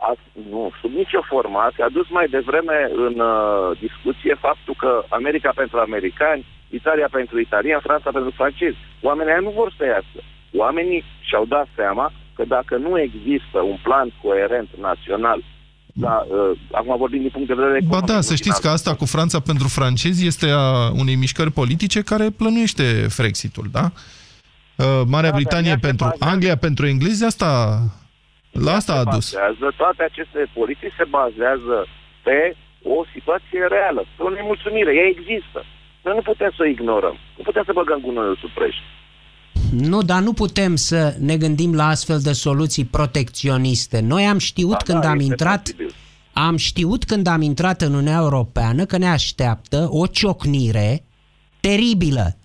[0.08, 0.12] A,
[0.50, 1.58] nu, sub nicio formă.
[1.60, 7.86] Ați adus mai devreme în uh, discuție faptul că America pentru americani, Italia pentru italieni,
[7.88, 8.78] Franța pentru francezi.
[9.02, 10.20] Oamenii nu vor să iasă.
[10.54, 15.44] Oamenii și-au dat seama că dacă nu există un plan coerent național
[15.94, 19.06] da, uh, acum vorbim din punct de vedere Ba da, să știți că asta cu
[19.06, 23.86] Franța pentru francezi este a unei mișcări politice care plănuiește Frexitul, da?
[24.76, 27.80] Uh, Marea da, Britanie pentru bazează, Anglia pentru englezi, asta
[28.52, 29.26] la asta a adus.
[29.34, 31.78] Bazează, toate aceste politici se bazează
[32.24, 34.92] pe o situație reală, pe o nemulțumire.
[34.96, 35.60] Ea există.
[36.04, 37.18] Noi nu putem să o ignorăm.
[37.38, 38.84] Nu putem să băgăm gunoiul sub prești.
[39.72, 44.00] Nu, dar nu putem să ne gândim la astfel de soluții protecționiste.
[44.00, 45.62] Noi am știut da, când da, am intrat...
[45.62, 45.94] Posibil.
[46.34, 51.04] Am știut când am intrat în Uniunea Europeană că ne așteaptă o ciocnire
[51.60, 52.38] teribilă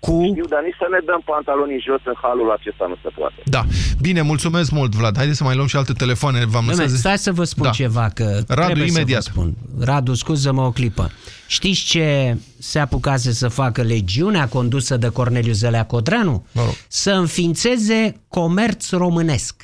[0.00, 0.26] cu...
[0.30, 3.40] Știu, dar nici să ne dăm pantalonii jos în halul acesta nu se poate.
[3.44, 3.62] Da.
[4.00, 5.16] Bine, mulțumesc mult, Vlad.
[5.16, 6.44] Haideți să mai luăm și alte telefoane.
[6.44, 6.88] V-am lăsat...
[6.88, 7.70] Stați să vă spun da.
[7.70, 9.22] ceva, că Radu, imediat.
[9.22, 9.54] Să vă spun.
[9.80, 11.10] Radu, scuză-mă o clipă.
[11.46, 16.46] Știți ce se apucase să facă legiunea condusă de Corneliu Zelea Codreanu?
[16.88, 19.62] Să înființeze comerț românesc.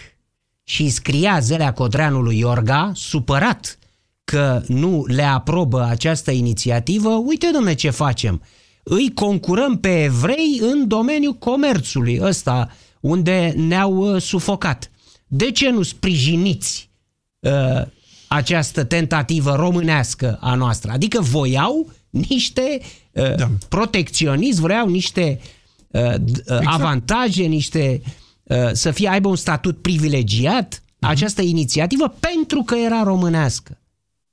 [0.65, 3.79] Și scria Zelea Codreanu lui Iorga, supărat
[4.25, 8.43] că nu le aprobă această inițiativă, uite, domne, ce facem
[8.89, 12.71] îi concurăm pe evrei în domeniul comerțului ăsta,
[13.01, 14.91] unde ne-au uh, sufocat.
[15.27, 16.91] De ce nu sprijiniți
[17.39, 17.83] uh,
[18.29, 20.91] această tentativă românească a noastră?
[20.91, 22.81] Adică voiau niște
[23.13, 23.51] uh, da.
[23.69, 25.41] protecționism, vreau niște
[25.91, 26.67] uh, uh, exact.
[26.67, 28.03] avantaje, niște
[28.43, 31.09] uh, să fie aibă un statut privilegiat, uh-huh.
[31.09, 33.79] această inițiativă, pentru că era românească.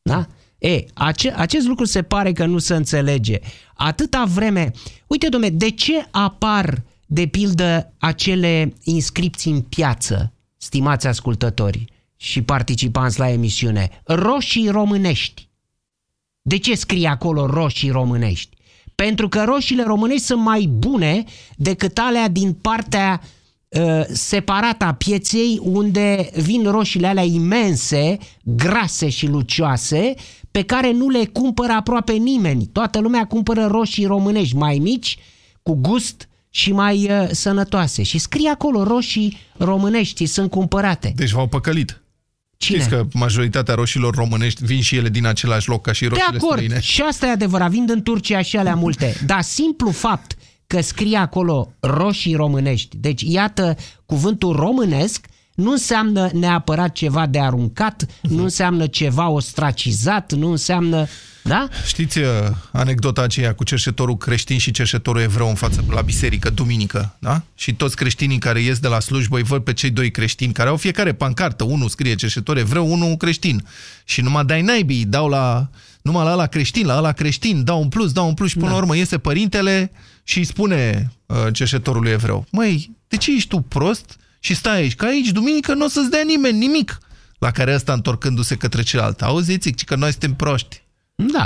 [0.01, 0.27] Da?
[0.63, 3.39] E, ace- acest lucru se pare că nu se înțelege.
[3.73, 4.71] Atâta vreme...
[5.07, 11.85] Uite, domne, de ce apar, de pildă, acele inscripții în piață, stimați ascultători
[12.17, 14.01] și participanți la emisiune?
[14.03, 15.49] Roșii românești.
[16.41, 18.57] De ce scrie acolo roșii românești?
[18.95, 21.23] Pentru că roșiile românești sunt mai bune
[21.55, 23.27] decât alea din partea uh,
[24.11, 30.13] separată a pieței unde vin roșiile alea imense, grase și lucioase,
[30.51, 32.65] pe care nu le cumpără aproape nimeni.
[32.65, 35.17] Toată lumea cumpără roșii românești mai mici,
[35.63, 38.03] cu gust și mai uh, sănătoase.
[38.03, 41.13] Și scrie acolo roșii românești sunt cumpărate.
[41.15, 42.01] Deci v-au păcălit.
[42.57, 42.77] Cine?
[42.77, 46.37] Știți că majoritatea roșilor românești vin și ele din același loc ca și roșiile De
[46.37, 46.79] acord, străine.
[46.79, 49.15] și asta e adevărat, vin în Turcia și alea multe.
[49.25, 56.91] Dar simplu fapt că scrie acolo roșii românești, deci iată cuvântul românesc, nu înseamnă neapărat
[56.91, 61.07] ceva de aruncat, nu înseamnă ceva ostracizat, nu înseamnă...
[61.43, 61.67] Da?
[61.85, 62.25] Știți uh,
[62.71, 67.41] anecdota aceea cu cerșetorul creștin și cerșetorul evreu în față la biserică, duminică, da?
[67.55, 70.69] Și toți creștinii care ies de la slujbă îi văd pe cei doi creștini care
[70.69, 73.65] au fiecare pancartă, unul scrie cerșetor evreu, unul creștin.
[74.03, 75.69] Și numai dai naibii, dau la
[76.01, 78.67] numai la ăla creștin, la ăla creștin, dau un plus, dau un plus și până
[78.67, 78.73] da.
[78.73, 79.91] la urmă iese părintele
[80.23, 84.95] și îi spune uh, cerșetorului evreu, măi, de ce ești tu prost și stai aici?
[84.95, 86.97] Că aici, duminică, nu o să-ți dea nimeni nimic.
[87.39, 90.81] La care ăsta, întorcându-se către celălalt, auziți, ci că noi suntem proști.
[91.15, 91.45] Da,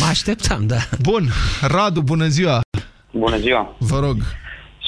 [0.00, 0.80] mă așteptam, da.
[1.02, 1.24] Bun,
[1.60, 2.60] Radu, bună ziua!
[3.12, 3.76] Bună ziua!
[3.78, 4.16] Vă rog!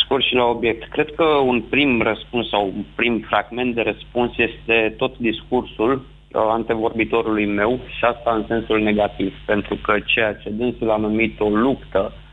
[0.05, 0.90] Scurt și la obiect.
[0.90, 6.40] Cred că un prim răspuns sau un prim fragment de răspuns este tot discursul uh,
[6.50, 11.48] antevorbitorului meu și asta în sensul negativ, pentru că ceea ce dânsul a numit o
[11.48, 12.29] luptă uh,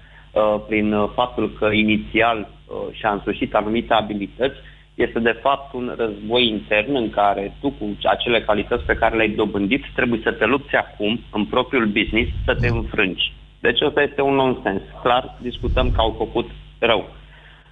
[0.67, 4.57] prin uh, faptul că inițial uh, și-a însușit anumite abilități,
[4.93, 9.29] este de fapt un război intern în care tu cu acele calități pe care le-ai
[9.29, 13.33] dobândit trebuie să te lupți acum în propriul business să te înfrângi.
[13.59, 14.81] Deci ăsta este un nonsens.
[15.03, 17.09] Clar, discutăm că au făcut rău.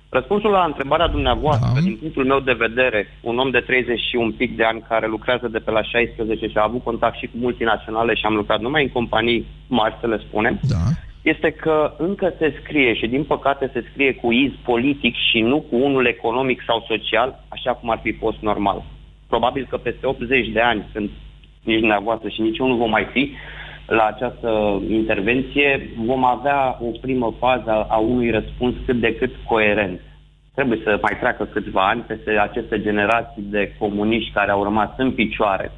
[0.09, 1.79] Răspunsul la întrebarea dumneavoastră, da.
[1.79, 5.07] din punctul meu de vedere, un om de 30 și un pic de ani care
[5.07, 8.59] lucrează de pe la 16 și a avut contact și cu multinaționale și am lucrat
[8.59, 10.85] numai în companii mari, să le spunem, da
[11.31, 15.61] este că încă se scrie și din păcate se scrie cu iz politic și nu
[15.61, 18.83] cu unul economic sau social, așa cum ar fi fost normal.
[19.27, 21.09] Probabil că peste 80 de ani, când
[21.63, 23.31] nici dumneavoastră și nici eu nu vom mai fi
[23.87, 29.99] la această intervenție, vom avea o primă fază a unui răspuns cât de cât coerent.
[30.53, 35.11] Trebuie să mai treacă câțiva ani peste aceste generații de comuniști care au rămas în
[35.11, 35.71] picioare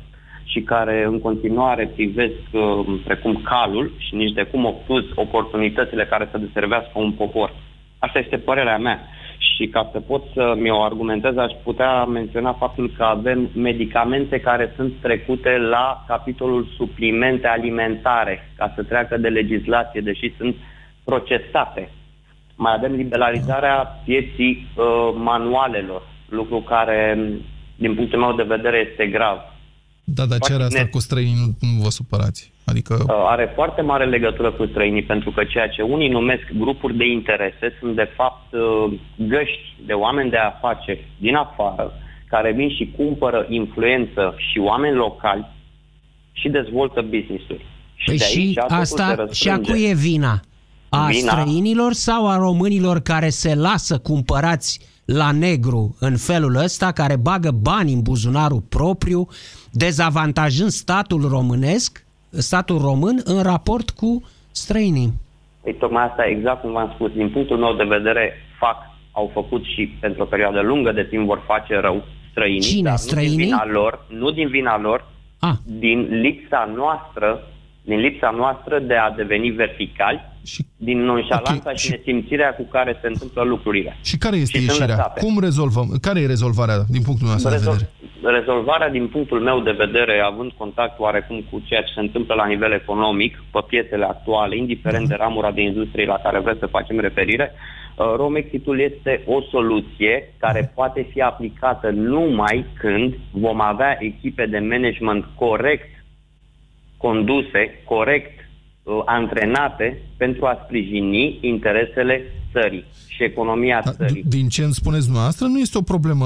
[0.48, 6.28] și care în continuare privesc uh, precum calul și nici de cum obtuz oportunitățile care
[6.32, 7.54] să deservească un popor.
[8.00, 9.00] Asta este părerea mea.
[9.38, 14.74] Și ca să pot să mi-o argumentez, aș putea menționa faptul că avem medicamente care
[14.76, 20.56] sunt trecute la capitolul suplimente alimentare, ca să treacă de legislație, deși sunt
[21.04, 21.90] procesate.
[22.56, 27.20] Mai avem liberalizarea pieții uh, manualelor, lucru care,
[27.76, 29.57] din punctul meu de vedere, este grav
[30.16, 30.92] da, dar ce are asta net.
[30.92, 31.36] cu străinii?
[31.36, 32.52] Nu, nu vă supărați.
[32.66, 32.94] Adică...
[32.94, 37.06] Uh, are foarte mare legătură cu străinii, pentru că ceea ce unii numesc grupuri de
[37.06, 41.92] interese sunt de fapt uh, găști de oameni de afaceri din afară,
[42.30, 45.46] care vin și cumpără influență și oameni locali
[46.32, 47.66] și dezvoltă business-uri.
[48.06, 50.40] Păi și, și asta și a cui e vina?
[50.90, 51.32] A vina...
[51.32, 57.52] străinilor sau a românilor care se lasă cumpărați la negru în felul ăsta, care bagă
[57.52, 59.28] bani în buzunarul propriu,
[59.72, 65.14] dezavantajând statul românesc, statul român, în raport cu străinii.
[65.64, 68.78] Păi tocmai asta, exact cum v-am spus, din punctul meu de vedere, fac,
[69.12, 72.98] au făcut și pentru o perioadă lungă de timp vor face rău străinii, Cine, dar
[72.98, 73.36] străinii?
[73.36, 75.06] nu din vina lor, nu din vina lor,
[75.40, 75.56] ah.
[75.66, 77.42] din lipsa noastră
[77.90, 82.64] din lipsa noastră de a deveni verticali, și, din nonșalanța okay, și, și nesimțirea cu
[82.64, 83.98] care se întâmplă lucrurile.
[84.04, 84.96] Și care este și ieșirea?
[84.96, 85.88] Cum rezolvăm?
[86.02, 87.90] Care e rezolvarea din punctul meu de vedere?
[88.40, 92.46] Rezolvarea din punctul meu de vedere, având contact oarecum cu ceea ce se întâmplă la
[92.46, 95.16] nivel economic, pe piețele actuale, indiferent da.
[95.16, 100.34] de ramura de industrie la care vreți să facem referire, uh, Romexitul este o soluție
[100.38, 100.68] care da.
[100.76, 105.90] poate fi aplicată numai când vom avea echipe de management corect
[106.98, 108.47] conduse, corect uh,
[109.06, 112.22] antrenate pentru a sprijini interesele
[112.52, 114.24] țării și economia da, țării.
[114.28, 116.26] Din ce îmi spuneți dumneavoastră, nu este o problemă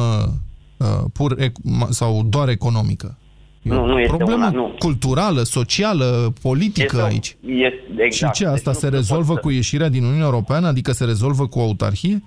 [0.77, 1.35] uh, pur
[1.89, 3.17] sau doar economică.
[3.61, 4.75] E nu, nu este problemă una, nu.
[4.79, 7.35] culturală, socială, politică este aici.
[7.45, 8.35] Este, exact.
[8.35, 10.67] Și ce, asta deci se rezolvă cu ieșirea din Uniunea Europeană?
[10.67, 12.23] Adică se rezolvă cu autarhie?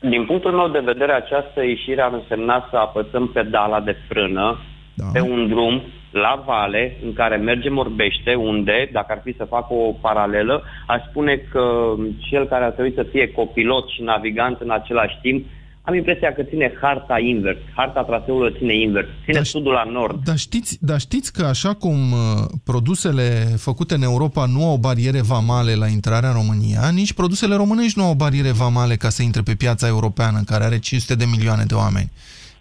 [0.00, 4.58] Din punctul meu de vedere, această ieșire ar însemna să apăsăm pedala de frână
[4.94, 5.04] da.
[5.12, 9.70] pe un drum la vale, în care mergem orbește, unde, dacă ar fi să fac
[9.70, 14.70] o paralelă, aș spune că cel care ar trebui să fie copilot și navigant în
[14.70, 15.46] același timp,
[15.82, 17.58] am impresia că ține harta invers.
[17.74, 19.06] Harta traseului ține invers.
[19.24, 20.24] Ține dar, sudul la nord.
[20.24, 22.18] Dar știți, dar știți că așa cum uh,
[22.64, 27.98] produsele făcute în Europa nu au bariere vamale la intrarea în România, nici produsele românești
[27.98, 31.64] nu au bariere vamale ca să intre pe piața europeană, care are 500 de milioane
[31.64, 32.10] de oameni.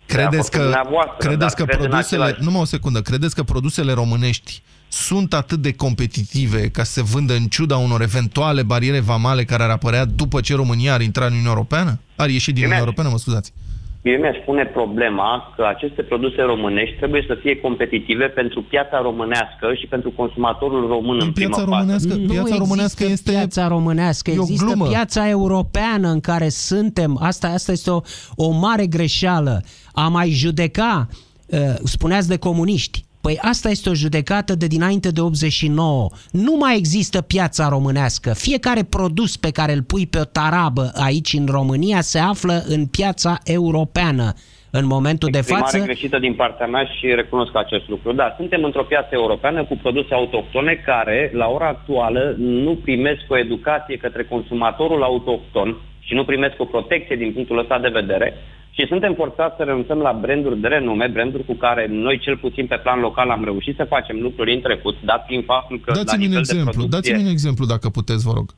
[0.10, 0.82] Credeți că,
[1.18, 2.44] credeți că produsele, același...
[2.44, 7.34] numai o secundă, credeți că produsele românești sunt atât de competitive ca să se vândă
[7.34, 11.32] în ciuda unor eventuale bariere vamale care ar apărea după ce România ar intra în
[11.32, 12.00] Uniunea Europeană?
[12.16, 13.54] Ar ieși din Uniunea Europeană, mă scuzați.
[14.02, 19.74] Eu mi-aș pune problema că aceste produse românești trebuie să fie competitive pentru piața românească
[19.80, 22.22] și pentru consumatorul român în, În piața primă românească, fază.
[22.28, 24.88] piața românească este piața românească, e o există glumă.
[24.88, 27.18] piața europeană în care suntem.
[27.22, 28.02] Asta, asta este o,
[28.36, 29.62] o mare greșeală.
[29.94, 31.08] A mai judeca,
[31.46, 36.10] uh, spuneați de comuniști, Păi asta este o judecată de dinainte de 89.
[36.32, 38.34] Nu mai există piața românească.
[38.34, 42.86] Fiecare produs pe care îl pui pe o tarabă aici în România se află în
[42.86, 44.34] piața europeană.
[44.72, 48.12] În momentul de Exprimare față, greșită din partea mea și recunosc acest lucru.
[48.12, 53.38] Da, suntem într-o piață europeană cu produse autohtone care, la ora actuală, nu primesc o
[53.38, 58.34] educație către consumatorul autohton și nu primesc o protecție din punctul ăsta de vedere
[58.80, 62.66] și suntem forțați să renunțăm la branduri de renume, branduri cu care noi, cel puțin
[62.68, 65.96] pe plan local, am reușit să facem lucruri în trecut, dat fiind faptul că la
[65.98, 67.12] Dați-mi un nivel exemplu, de producție...
[67.12, 68.50] dați-mi un exemplu dacă puteți, vă rog.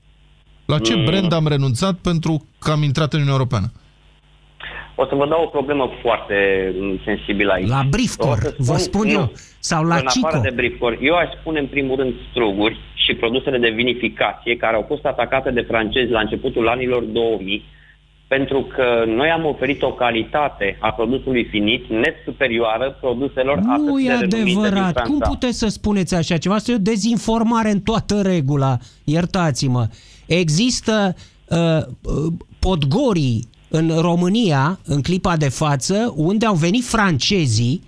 [0.65, 1.03] La ce Mm.
[1.05, 3.71] brand am renunțat pentru că am intrat în Uniunea Europeană?
[4.95, 6.37] O să vă dau o problemă foarte
[6.79, 7.67] mm, sensibilă aici.
[7.67, 9.11] La Briefcore, O să vă spun nu.
[9.11, 10.27] eu, sau la în Cico.
[10.27, 14.75] afară de Briefcore, eu aș spune în primul rând struguri și produsele de vinificație care
[14.75, 17.63] au fost atacate de francezi la începutul anilor 2000
[18.35, 23.99] pentru că noi am oferit o calitate a produsului finit net superioară produselor Nu atât
[23.99, 24.93] e de renumite din adevărat.
[24.93, 25.01] Franța.
[25.01, 26.55] Cum puteți să spuneți așa ceva?
[26.55, 28.77] Asta e o dezinformare în toată regula.
[29.03, 29.87] Iertați-mă.
[30.25, 31.15] Există
[31.47, 37.83] uh, uh, podgorii în România, în clipa de față, unde au venit francezii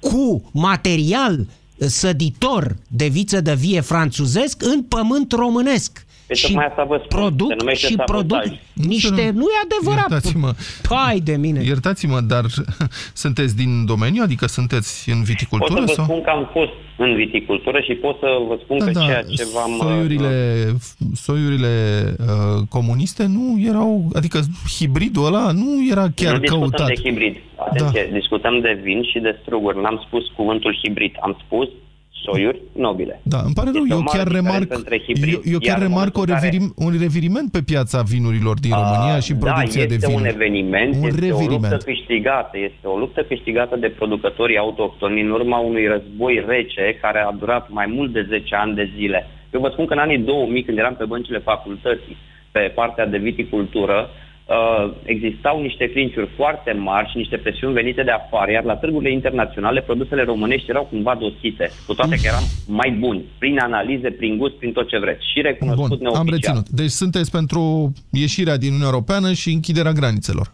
[0.00, 6.06] cu material uh, săditor de viță de vie franțuzesc în pământ românesc.
[6.26, 8.28] Deci tocmai asta vă spun, se produc numește și sabotaj.
[8.28, 9.30] produc niște...
[9.34, 10.10] Nu e adevărat.
[10.10, 10.50] Iertați-mă.
[10.94, 11.60] Hai de mine.
[11.64, 12.44] Iertați-mă, dar
[13.24, 14.22] sunteți din domeniu?
[14.22, 15.80] Adică sunteți în Pot viticultură?
[15.80, 16.04] să vă sau?
[16.04, 19.22] spun că am fost în viticultură și pot să vă spun Da, că da, ceea
[19.22, 19.72] ce v-am...
[19.72, 20.66] uh, soiurile,
[21.14, 21.74] soiurile
[22.20, 24.40] uh, comuniste nu erau, adică
[24.78, 26.86] hibridul ăla nu era chiar nu discutăm căutat.
[26.86, 27.36] de hibrid.
[27.56, 28.16] Atenție, da.
[28.18, 29.80] discutăm de vin și de struguri.
[29.80, 31.68] N-am spus cuvântul hibrid, am spus
[32.26, 33.14] soiuri nobile.
[33.22, 35.58] Da, îmi pare rău, Este o eu mare chiar diferență remarc, între hibrid, eu, eu
[35.58, 38.72] chiar iar în remarc o momentul în care- revirim, un reviriment pe piața vinurilor din
[38.82, 40.22] România și producția da, de este vinuri.
[40.28, 41.72] un eveniment, Un este o reviriment.
[41.72, 47.18] luptă câștigată, este o luptă câștigată de producătorii autohtoni în urma unui război rece care
[47.28, 49.20] a durat mai mult de 10 ani de zile.
[49.54, 52.16] Eu vă spun că în anii 2000, când eram pe băncile facultății,
[52.56, 53.98] pe partea de viticultură,
[54.46, 59.12] uh, existau niște clinciuri foarte mari și niște presiuni venite de afară, iar la târgurile
[59.12, 64.36] internaționale produsele românești erau cumva dosite, cu toate că eram mai buni, prin analize, prin
[64.36, 65.30] gust, prin tot ce vreți.
[65.32, 66.26] Și recunoscut Bun, neoficial.
[66.26, 66.68] am reținut.
[66.68, 70.46] Deci sunteți pentru ieșirea din Uniunea Europeană și închiderea granițelor.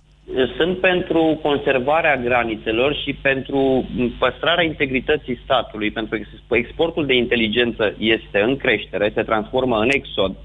[0.56, 6.18] Sunt pentru conservarea granițelor și pentru păstrarea integrității statului, pentru
[6.48, 10.36] că exportul de inteligență este în creștere, se transformă în exod.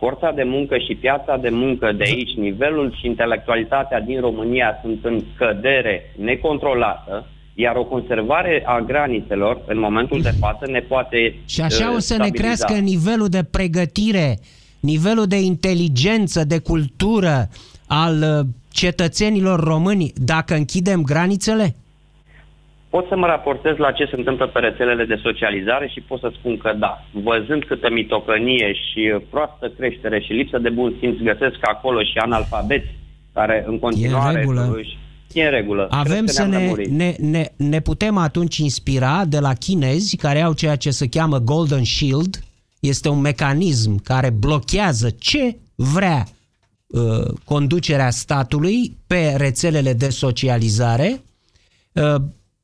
[0.00, 5.04] Forța de muncă și piața de muncă de aici, nivelul și intelectualitatea din România sunt
[5.04, 11.60] în scădere necontrolată, iar o conservare a granițelor în momentul de față ne poate Și
[11.60, 12.42] așa uh, o să ne stabiliza.
[12.42, 14.38] crească nivelul de pregătire,
[14.80, 17.48] nivelul de inteligență, de cultură
[17.86, 21.74] al uh, cetățenilor români dacă închidem granițele?
[22.90, 26.32] Pot să mă raportez la ce se întâmplă pe rețelele de socializare și pot să
[26.38, 31.16] spun că da, văzând câtă mitocănie și uh, proastă creștere și lipsă de bun simț
[31.18, 32.86] găsesc acolo și analfabeți
[33.32, 34.74] care în continuare regulă.
[34.76, 34.98] își-
[35.32, 35.86] e în regulă.
[35.90, 36.88] Avem Cred că să ne-am ne, lămurit.
[36.90, 41.38] ne, ne, ne putem atunci inspira de la chinezi care au ceea ce se cheamă
[41.38, 42.40] Golden Shield.
[42.80, 46.24] Este un mecanism care blochează ce vrea
[46.86, 51.20] uh, conducerea statului pe rețelele de socializare.
[51.92, 52.14] Uh,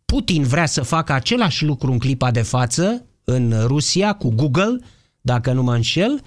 [0.07, 4.78] Putin vrea să facă același lucru în clipa de față în Rusia cu Google,
[5.20, 6.20] dacă nu mă înșel.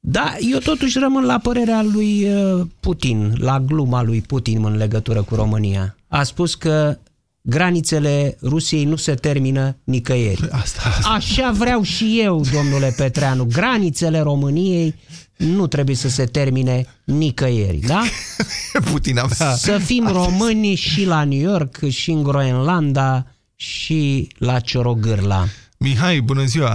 [0.00, 5.22] Da, eu totuși rămân la părerea lui uh, Putin, la gluma lui Putin în legătură
[5.22, 5.96] cu România.
[6.08, 6.98] A spus că
[7.40, 10.48] granițele Rusiei nu se termină nicăieri.
[10.50, 10.80] Asta,
[11.14, 13.44] Așa vreau și eu, domnule Petreanu.
[13.44, 14.94] Granițele României
[15.38, 18.00] nu trebuie să se termine nicăieri, da?
[18.92, 19.46] Putin avea...
[19.50, 23.24] Să fim români și la New York, și în Groenlanda,
[23.56, 25.42] și la Ciorogârla.
[25.78, 26.74] Mihai, bună ziua!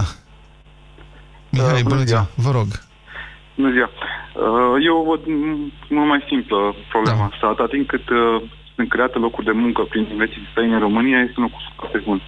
[1.50, 2.68] Mihai, bună bună ziua, vă rog.
[3.56, 3.90] Bună ziua.
[3.90, 6.58] Uh, Eu văd m- mult mai simplă
[6.94, 7.28] problema Da.
[7.30, 7.46] asta.
[7.46, 8.42] Atâta timp cât uh,
[8.74, 12.18] sunt create locuri de muncă prin investiții străine în România, este un lucru foarte bun.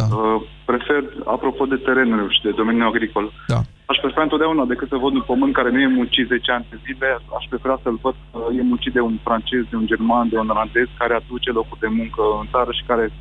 [0.00, 0.06] Da.
[0.16, 1.02] Uh, Prefer,
[1.34, 3.60] apropo de terenuri și de domeniul agricol, Da.
[3.90, 6.78] aș prefera întotdeauna decât să văd un pământ care nu e muncit 10 ani de
[6.86, 10.38] zile, aș prefera să-l văd că e muncit de un francez, de un german, de
[10.38, 13.12] un olandez care aduce locuri de muncă în țară și care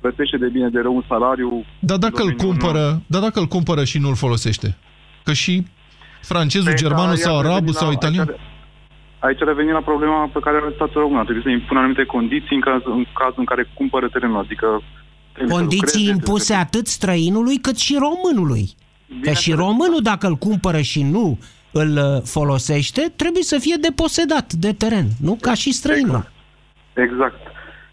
[0.00, 1.64] plătește de bine de rău un salariu.
[1.78, 4.68] Dar dacă îl cumpără, dar dacă îl cumpără și nu îl folosește?
[5.24, 5.54] Că și
[6.20, 8.28] francezul, Păi, germanul da, sau iar arabul revenim sau la- italian?
[8.28, 8.40] Aici,
[9.26, 11.18] Aici revenim la problema pe care are statul român.
[11.18, 14.38] Ar trebui să impună anumite condiții în, caz, în cazul în care cumpără terenul.
[14.46, 15.03] Adică trebuie să
[15.48, 18.68] Condiții lucreze, impuse atât străinului cât și românului.
[19.22, 21.38] Că și românul, dacă îl cumpără și nu
[21.72, 26.30] îl uh, folosește, trebuie să fie deposedat de teren, nu ca și străinul.
[26.94, 27.40] Exact.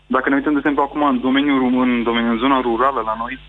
[0.07, 3.15] Dacă ne uităm, de exemplu, acum în domeniul român, în domeniul în zona rurală la
[3.17, 3.39] noi,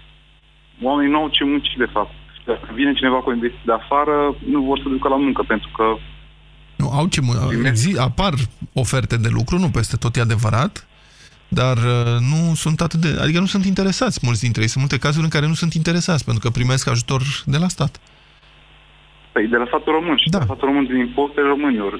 [0.82, 2.14] oamenii nu au ce munci, de fapt.
[2.46, 5.68] Dacă vine cineva cu o investiție de afară, nu vor să ducă la muncă, pentru
[5.76, 5.84] că
[6.76, 8.32] Nu, au ce, mă- exi, apar
[8.72, 10.86] oferte de lucru, nu peste tot e adevărat,
[11.60, 13.10] dar uh, nu sunt atât de...
[13.20, 14.68] Adică nu sunt interesați mulți dintre ei.
[14.68, 18.00] Sunt multe cazuri în care nu sunt interesați, pentru că primesc ajutor de la stat.
[19.32, 20.38] Păi de la statul român și da.
[20.38, 21.92] de la statul român din impozitele românilor.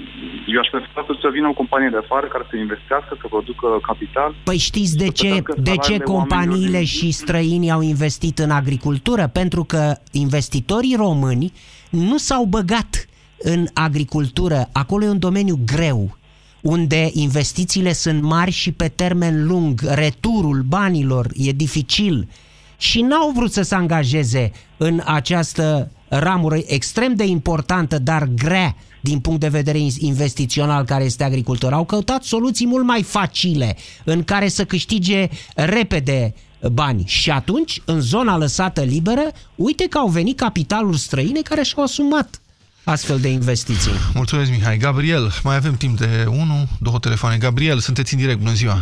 [0.54, 4.34] Eu aș prefera să vină o companie de afară care să investească, să producă capital.
[4.44, 8.50] Păi știți de ce, plătească de ce salariile companiile oamenilor și străinii au investit în
[8.50, 9.24] agricultură?
[9.40, 11.52] Pentru că investitorii români
[11.90, 13.06] nu s-au băgat
[13.38, 14.68] în agricultură.
[14.72, 16.16] Acolo e un domeniu greu,
[16.62, 22.28] unde investițiile sunt mari și pe termen lung, returul banilor e dificil
[22.76, 29.20] și n-au vrut să se angajeze în această ramură extrem de importantă, dar grea din
[29.20, 31.76] punct de vedere in- investițional care este agricultura.
[31.76, 36.34] Au căutat soluții mult mai facile în care să câștige repede
[36.72, 37.04] bani.
[37.06, 39.22] Și atunci, în zona lăsată liberă,
[39.54, 42.41] uite că au venit capitaluri străine care și-au asumat
[42.84, 43.92] astfel de investiții.
[44.14, 44.76] Mulțumesc, Mihai.
[44.76, 46.38] Gabriel, mai avem timp de 1,
[46.80, 47.36] două telefoane.
[47.36, 48.76] Gabriel, sunteți în direct, bună ziua.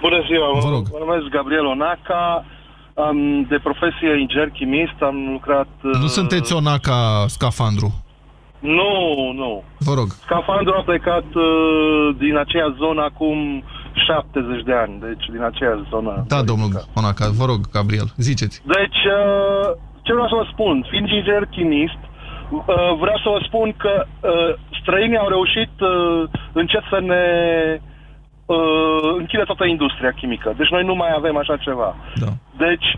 [0.00, 0.84] Bună ziua, Vă rog.
[0.92, 2.44] mă numesc Gabriel Onaca,
[2.94, 3.16] am
[3.48, 5.68] de profesie inginer chimist, am lucrat...
[5.82, 8.04] Nu uh, sunteți onaca scafandru.
[8.58, 8.92] Nu,
[9.42, 9.62] nu.
[9.78, 10.08] Vă rog.
[10.26, 13.38] Scafandru a plecat uh, din aceea zonă acum
[14.06, 16.24] 70 de ani, deci din aceea zonă.
[16.28, 18.62] Da, domnul Onaca, vă rog, Gabriel, ziceți.
[18.76, 19.66] Deci, uh,
[20.02, 22.07] ce vreau să vă spun, fiind inginer chimist, uh,
[23.02, 27.24] vreau să vă spun că uh, străinii au reușit uh, încet să ne
[28.46, 30.54] uh, închide toată industria chimică.
[30.56, 31.96] Deci noi nu mai avem așa ceva.
[32.14, 32.30] Da.
[32.66, 32.88] Deci,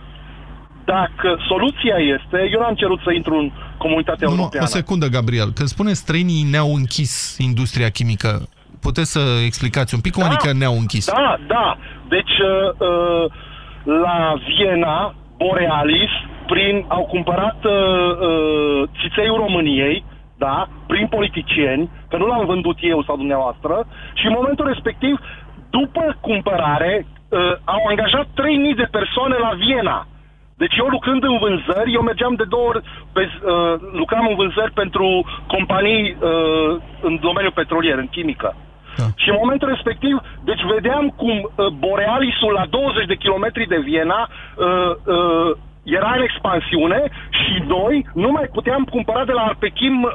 [0.84, 4.66] dacă soluția este, eu n-am cerut să intru în comunitatea Nu, europeană.
[4.68, 5.50] o secundă, Gabriel.
[5.52, 8.48] Când spune străinii ne-au închis industria chimică,
[8.80, 11.06] puteți să explicați un pic cum Da, adică ne-au închis?
[11.06, 11.76] Da, da.
[12.08, 13.24] Deci, uh, uh,
[13.84, 16.10] la Viena, Borealis,
[16.52, 20.04] prin, au cumpărat uh, uh, țițeiul României,
[20.38, 25.14] da, prin politicieni, că nu l-am vândut eu sau dumneavoastră, și în momentul respectiv,
[25.70, 30.06] după cumpărare, uh, au angajat 3.000 de persoane la Viena.
[30.56, 32.82] Deci eu lucrând în vânzări, eu mergeam de două ori,
[33.12, 35.06] pe, uh, lucram în vânzări pentru
[35.46, 38.56] companii uh, în domeniul petrolier, în chimică.
[39.16, 44.28] Și în momentul respectiv, deci vedeam cum uh, Borealisul la 20 de kilometri de Viena
[44.28, 44.66] uh,
[45.04, 50.10] uh, era în expansiune și noi nu mai puteam cumpăra de la Arpechim uh,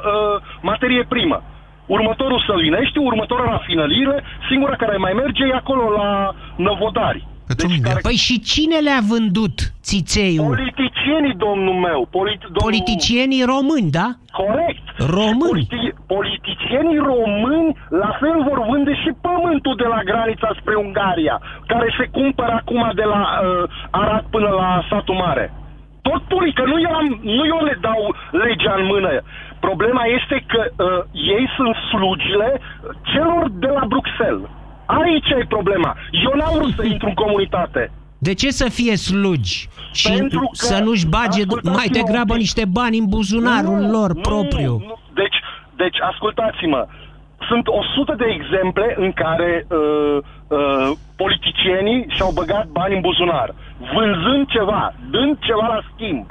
[0.62, 1.42] materie primă.
[1.86, 7.26] Următorul Sălinești, următorul rafinălire, singura care mai merge e acolo la Năvodari.
[7.54, 8.00] Deci care...
[8.02, 9.56] Păi și cine le-a vândut
[9.88, 10.54] țițeiul?
[10.54, 12.08] Politicienii, domnul meu.
[12.10, 12.62] Polit, domnul...
[12.68, 14.08] Politicienii români, da?
[14.42, 14.84] Corect.
[15.18, 15.66] Români.
[15.66, 21.36] Politi- politicienii români la fel vor vânde și pământul de la granița spre Ungaria,
[21.66, 25.46] care se cumpără acum de la uh, Arad până la satul mare.
[26.02, 29.10] Tot puri, că nu eu, am, nu eu le dau legea în mână.
[29.60, 32.60] Problema este că uh, ei sunt slugile
[33.12, 34.48] celor de la Bruxelles.
[34.86, 35.96] Aici e problema.
[36.24, 37.90] Eu n-am vrut să intru în comunitate.
[38.18, 42.38] De ce să fie slugi și Pentru că- să nu-și bage ascultați-mă mai degrabă un
[42.38, 42.46] pic.
[42.46, 44.70] niște bani în buzunarul Nu, lor nu, propriu?
[44.88, 44.98] nu.
[45.14, 45.36] Deci,
[45.76, 46.86] deci, ascultați-mă.
[47.48, 50.18] Sunt o sută de exemple în care uh,
[50.48, 53.54] uh, politicienii și-au băgat bani în buzunar,
[53.94, 56.26] vânzând ceva, dând ceva la schimb.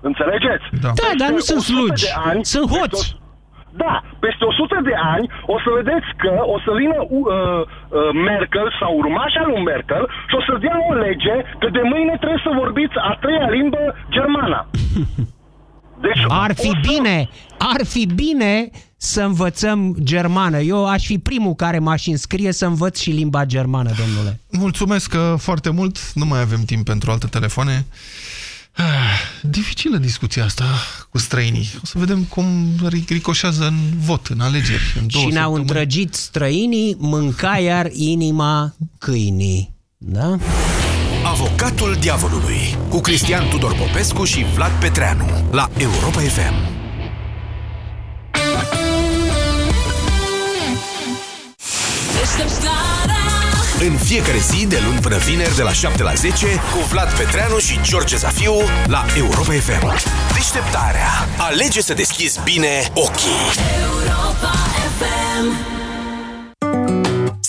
[0.00, 0.64] Înțelegeți?
[0.82, 3.16] Da, Peste dar nu sunt 100 slugi, de ani, sunt peste hoți.
[3.72, 3.94] O- Da,
[4.24, 8.90] peste 100 de ani o să vedeți că o să vină uh, uh, Merkel sau
[9.02, 12.96] urmașa lui Merkel și o să dea o lege că de mâine trebuie să vorbiți
[13.10, 13.82] a treia limbă
[14.16, 14.60] germana.
[16.06, 20.58] Deci, Ar fi bine, ar fi bine să învățăm germană.
[20.58, 24.40] Eu aș fi primul care m-aș înscrie să învăț și limba germană, domnule.
[24.50, 26.12] Mulțumesc uh, foarte mult.
[26.14, 27.86] Nu mai avem timp pentru alte telefoane.
[28.80, 30.64] Ah, Dificilă discuția asta
[31.10, 31.70] cu străinii.
[31.82, 34.94] O să vedem cum ri- ricoșează în vot, în alegeri.
[35.00, 35.60] În două Și ne-au săptămâni.
[35.68, 39.74] întrăgit străinii, mânca iar inima câinii.
[39.96, 40.36] Da?
[41.24, 46.54] Avocatul diavolului cu Cristian Tudor Popescu și Vlad Petreanu la Europa FM.
[53.88, 57.58] În fiecare zi, de luni până vineri, de la 7 la 10, cu Vlad Petreanu
[57.58, 58.54] și George Zafiu
[58.86, 60.02] la Europa FM.
[60.34, 61.08] Deșteptarea.
[61.38, 63.40] Alege să deschizi bine ochii.
[63.82, 64.52] Europa
[64.98, 65.69] FM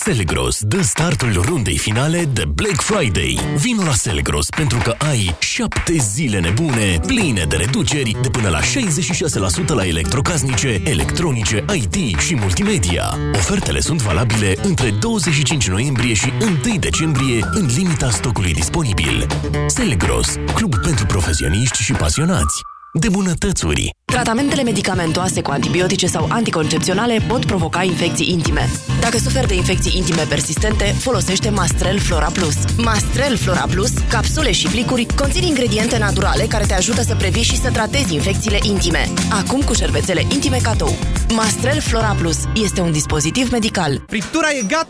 [0.04, 3.40] Selgros dă startul rundei finale de Black Friday.
[3.56, 8.60] Vino la Selgros pentru că ai 7 zile nebune, pline de reduceri de până la
[8.60, 13.18] 66% la electrocasnice, electronice, IT și multimedia.
[13.34, 16.32] Ofertele sunt valabile între 25 noiembrie și
[16.66, 19.26] 1 decembrie în limita stocului disponibil.
[19.66, 22.62] Selgros, club pentru profesioniști și pasionați
[22.92, 23.94] de bunătățuri.
[24.04, 28.68] Tratamenele medicamentoase cu antibiotice sau anticoncepționale pot provoca infecții intime.
[29.00, 32.54] Dacă suferi de infecții intime persistente, folosește Mastrel Flora Plus.
[32.76, 37.60] Mastrel Flora Plus, capsule și plicuri, conțin ingrediente naturale care te ajută să previi și
[37.60, 39.08] să tratezi infecțiile intime.
[39.30, 40.96] Acum cu șervețele intime cadou.
[41.34, 44.04] Mastrel Flora Plus este un dispozitiv medical.
[44.06, 44.86] Friptura e gata!